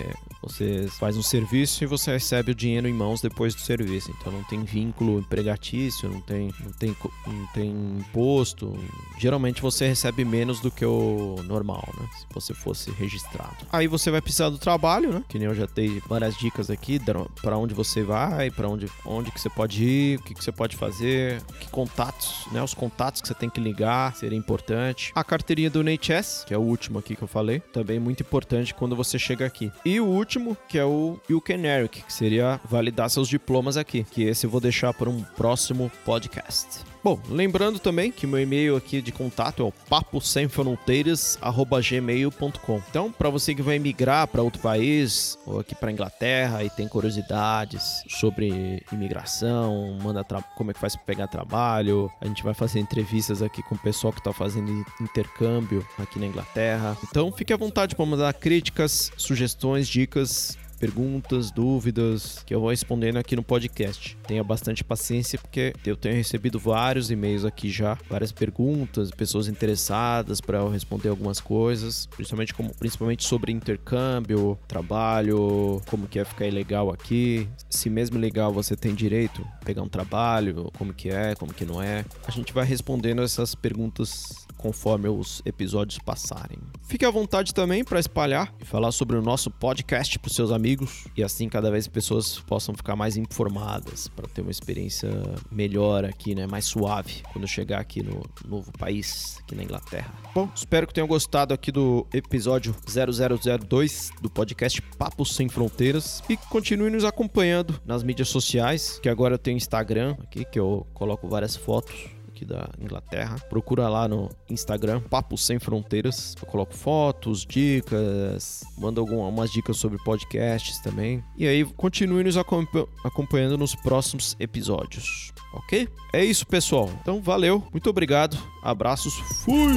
você 0.42 0.88
faz 1.00 1.18
um 1.18 1.24
serviço 1.24 1.73
e 1.82 1.86
você 1.86 2.12
recebe 2.12 2.52
o 2.52 2.56
dinheiro 2.56 2.88
em 2.88 2.94
mãos 2.94 3.22
depois 3.22 3.56
do 3.56 3.62
serviço. 3.62 4.12
Então 4.20 4.32
não 4.32 4.44
tem 4.44 4.64
vínculo 4.64 5.20
empregatício, 5.20 6.10
não 6.10 6.22
tem, 6.22 6.54
não 6.64 6.72
tem, 6.74 6.96
não 7.28 7.48
tem 7.48 7.70
imposto. 8.00 8.78
Geralmente 9.20 9.62
você 9.62 9.88
recebe 9.88 10.26
menos 10.26 10.60
do 10.60 10.70
que 10.70 10.86
o 10.86 11.38
normal, 11.46 11.88
né? 11.98 12.08
Se 12.20 12.26
você 12.34 12.54
fosse 12.54 12.92
registrado. 12.92 13.56
Aí 13.72 13.88
você 13.88 14.12
vai 14.12 14.22
precisar 14.22 14.50
do 14.50 14.58
trabalho, 14.58 15.12
né? 15.14 15.24
Que 15.28 15.40
nem 15.40 15.48
eu 15.48 15.56
já 15.56 15.66
dei 15.66 16.02
várias 16.08 16.38
dicas 16.38 16.70
aqui 16.70 17.00
para 17.42 17.58
onde 17.58 17.74
você 17.74 18.04
vai, 18.04 18.52
para 18.52 18.68
onde, 18.68 18.88
onde 19.06 19.32
que 19.32 19.40
você 19.40 19.50
pode 19.50 19.84
ir, 19.84 20.20
o 20.20 20.24
que, 20.24 20.34
que 20.34 20.44
você 20.44 20.52
pode 20.52 20.76
fazer, 20.76 21.42
que 21.60 21.70
contatos, 21.70 22.46
né? 22.52 22.62
Os 22.62 22.74
contatos 22.74 23.22
que 23.22 23.28
você 23.28 23.34
tem 23.34 23.50
que 23.50 23.60
ligar, 23.60 24.16
seria 24.16 24.38
importante. 24.38 25.12
A 25.16 25.24
carteirinha 25.24 25.70
do 25.70 25.82
NHS, 25.82 26.46
que 26.48 26.54
é 26.54 26.58
o 26.58 26.62
último 26.62 27.00
aqui 27.00 27.16
que 27.16 27.24
eu 27.24 27.28
falei, 27.28 27.60
também 27.60 28.00
muito 28.00 28.22
importante 28.22 28.74
quando 28.74 28.96
você 28.96 29.18
chega 29.18 29.46
aqui. 29.46 29.72
E 29.86 30.00
o 30.00 30.06
último, 30.06 30.58
que 30.68 30.78
é 30.78 30.86
o 30.86 31.20
UKNERIC, 31.54 32.04
que 32.04 32.14
seria 32.14 32.60
validar 32.70 33.10
seus 33.10 33.28
diplomas 33.28 33.78
aqui, 33.78 34.04
que 34.04 34.24
esse 34.24 34.46
eu 34.46 34.50
vou 34.50 34.60
deixar 34.60 34.94
para 34.94 35.10
um 35.10 35.22
próximo 35.22 35.92
podcast. 36.04 36.94
Bom, 37.04 37.20
lembrando 37.28 37.80
também 37.80 38.10
que 38.10 38.26
meu 38.26 38.40
e-mail 38.40 38.78
aqui 38.78 39.02
de 39.02 39.12
contato 39.12 39.62
é 39.62 39.66
o 39.66 39.74
papo 39.90 40.22
sem 40.22 40.48
gmail.com. 40.48 42.82
Então, 42.90 43.12
para 43.12 43.30
você 43.30 43.54
que 43.54 43.62
vai 43.62 43.78
migrar 43.78 44.26
para 44.26 44.42
outro 44.42 44.62
país 44.62 45.38
ou 45.46 45.60
aqui 45.60 45.76
para 45.76 45.92
Inglaterra 45.92 46.64
e 46.64 46.70
tem 46.70 46.88
curiosidades 46.88 48.06
sobre 48.08 48.82
imigração, 48.90 49.98
manda 50.02 50.24
como 50.56 50.72
é 50.72 50.74
que 50.74 50.80
faz 50.80 50.96
para 50.96 51.04
pegar 51.04 51.28
trabalho, 51.28 52.10
a 52.22 52.26
gente 52.26 52.42
vai 52.42 52.54
fazer 52.54 52.80
entrevistas 52.80 53.42
aqui 53.42 53.62
com 53.64 53.76
o 53.76 53.80
pessoal 53.80 54.14
que 54.14 54.22
está 54.22 54.32
fazendo 54.32 54.72
intercâmbio 55.02 55.86
aqui 56.00 56.18
na 56.18 56.28
Inglaterra. 56.28 56.96
Então, 57.04 57.34
fique 57.34 57.52
à 57.52 57.58
vontade 57.58 57.98
para 57.98 58.06
mandar 58.06 58.34
críticas, 58.34 59.12
sugestões, 59.18 59.90
dicas 59.90 60.58
perguntas, 60.74 61.52
dúvidas 61.52 62.44
que 62.46 62.54
eu 62.54 62.60
vou 62.60 62.70
respondendo 62.70 63.18
aqui 63.18 63.36
no 63.36 63.44
podcast. 63.44 64.18
Tenha 64.28 64.44
bastante 64.44 64.84
paciência 64.84 65.40
porque 65.40 65.74
eu 65.86 65.96
tenho 65.96 66.16
recebido 66.16 66.60
vários 66.60 67.12
e-mails 67.12 67.46
aqui 67.46 67.70
já, 67.70 67.98
várias 68.10 68.32
perguntas, 68.32 69.12
pessoas 69.12 69.48
interessadas 69.48 70.42
para 70.42 70.60
eu 70.60 70.70
responder 70.70 71.10
algumas 71.10 71.40
coisas, 71.40 72.06
principalmente 72.08 72.54
como 72.54 72.74
principalmente 72.76 73.24
sobre 73.24 73.52
intercâmbio, 73.52 74.58
trabalho, 74.68 75.82
como 75.88 76.08
que 76.08 76.20
é 76.20 76.26
ficar 76.26 76.48
ilegal 76.48 76.92
aqui, 76.92 77.48
se 77.70 77.90
mesmo 77.90 78.18
legal 78.18 78.52
você 78.52 78.76
tem 78.76 78.94
direito 78.94 79.46
a 79.62 79.66
pegar 79.66 79.82
um 79.82 79.90
trabalho, 79.90 80.72
como 80.78 80.94
que 80.94 81.10
é, 81.10 81.36
como 81.36 81.54
que 81.54 81.66
não 81.66 81.82
é. 81.82 82.06
A 82.28 82.32
gente 82.32 82.54
vai 82.54 82.66
respondendo 82.66 83.22
essas 83.22 83.56
perguntas 83.56 84.44
conforme 84.64 85.10
os 85.10 85.42
episódios 85.44 86.00
passarem. 86.00 86.58
Fique 86.84 87.06
à 87.06 87.12
vontade 87.12 87.54
também 87.54 87.84
para 87.84 88.00
espalhar 88.00 88.56
e 88.62 88.66
falar 88.66 88.94
sobre 88.94 89.18
o 89.18 89.22
nosso 89.22 89.52
podcast 89.52 90.18
para 90.18 90.32
seus 90.32 90.54
amigos 90.54 91.04
e 91.18 91.22
assim 91.22 91.50
cada 91.50 91.70
vez 91.70 91.86
pessoas 91.86 92.40
possam 92.40 92.74
ficar 92.74 92.96
mais 92.96 93.18
informadas 93.18 94.08
para 94.08 94.26
ter 94.26 94.42
uma 94.42 94.52
experiência 94.52 95.10
melhor 95.52 96.06
aqui, 96.06 96.34
né, 96.34 96.48
mais 96.48 96.64
suave 96.64 97.24
quando 97.34 97.46
chegar 97.46 97.82
aqui 97.82 98.02
no 98.02 98.24
novo 98.48 98.72
país, 98.78 99.38
aqui 99.44 99.54
na 99.54 99.64
Inglaterra. 99.64 100.14
Bom, 100.34 100.50
espero 100.56 100.88
que 100.88 100.94
tenham 100.94 101.08
gostado 101.08 101.54
aqui 101.54 101.70
do 101.70 102.08
episódio 102.14 102.74
0002 102.88 104.12
do 104.22 104.30
podcast 104.30 104.82
Papos 104.98 105.36
Sem 105.36 105.50
Fronteiras 105.50 106.24
e 106.30 106.38
continue 106.38 106.90
nos 106.90 107.04
acompanhando 107.04 107.82
nas 107.86 108.02
mídias 108.02 108.30
sociais, 108.30 108.98
que 109.04 109.10
agora 109.10 109.34
eu 109.34 109.40
tenho 109.40 109.58
Instagram 109.58 110.16
aqui 110.22 110.46
que 110.46 110.58
eu 110.60 110.88
coloco 110.94 111.28
várias 111.28 111.54
fotos 111.54 112.23
aqui 112.44 112.46
da 112.46 112.70
Inglaterra. 112.80 113.40
Procura 113.50 113.88
lá 113.88 114.08
no 114.08 114.30
Instagram, 114.50 115.02
Papo 115.02 115.38
Sem 115.38 115.58
Fronteiras. 115.58 116.36
Eu 116.40 116.48
coloco 116.48 116.74
fotos, 116.74 117.46
dicas, 117.46 118.64
mando 118.78 119.00
algumas 119.00 119.52
dicas 119.52 119.78
sobre 119.78 119.98
podcasts 120.04 120.80
também. 120.80 121.24
E 121.38 121.48
aí, 121.48 121.64
continue 121.66 122.24
nos 122.24 122.38
acompanhando 122.38 123.58
nos 123.58 123.74
próximos 123.76 124.36
episódios, 124.40 125.32
ok? 125.54 125.88
É 126.14 126.24
isso, 126.24 126.46
pessoal. 126.46 126.90
Então, 127.02 127.22
valeu, 127.22 127.64
muito 127.72 127.90
obrigado, 127.90 128.38
abraços, 128.62 129.14
fui! 129.44 129.74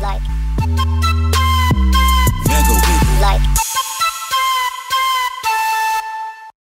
Like. 0.00 0.40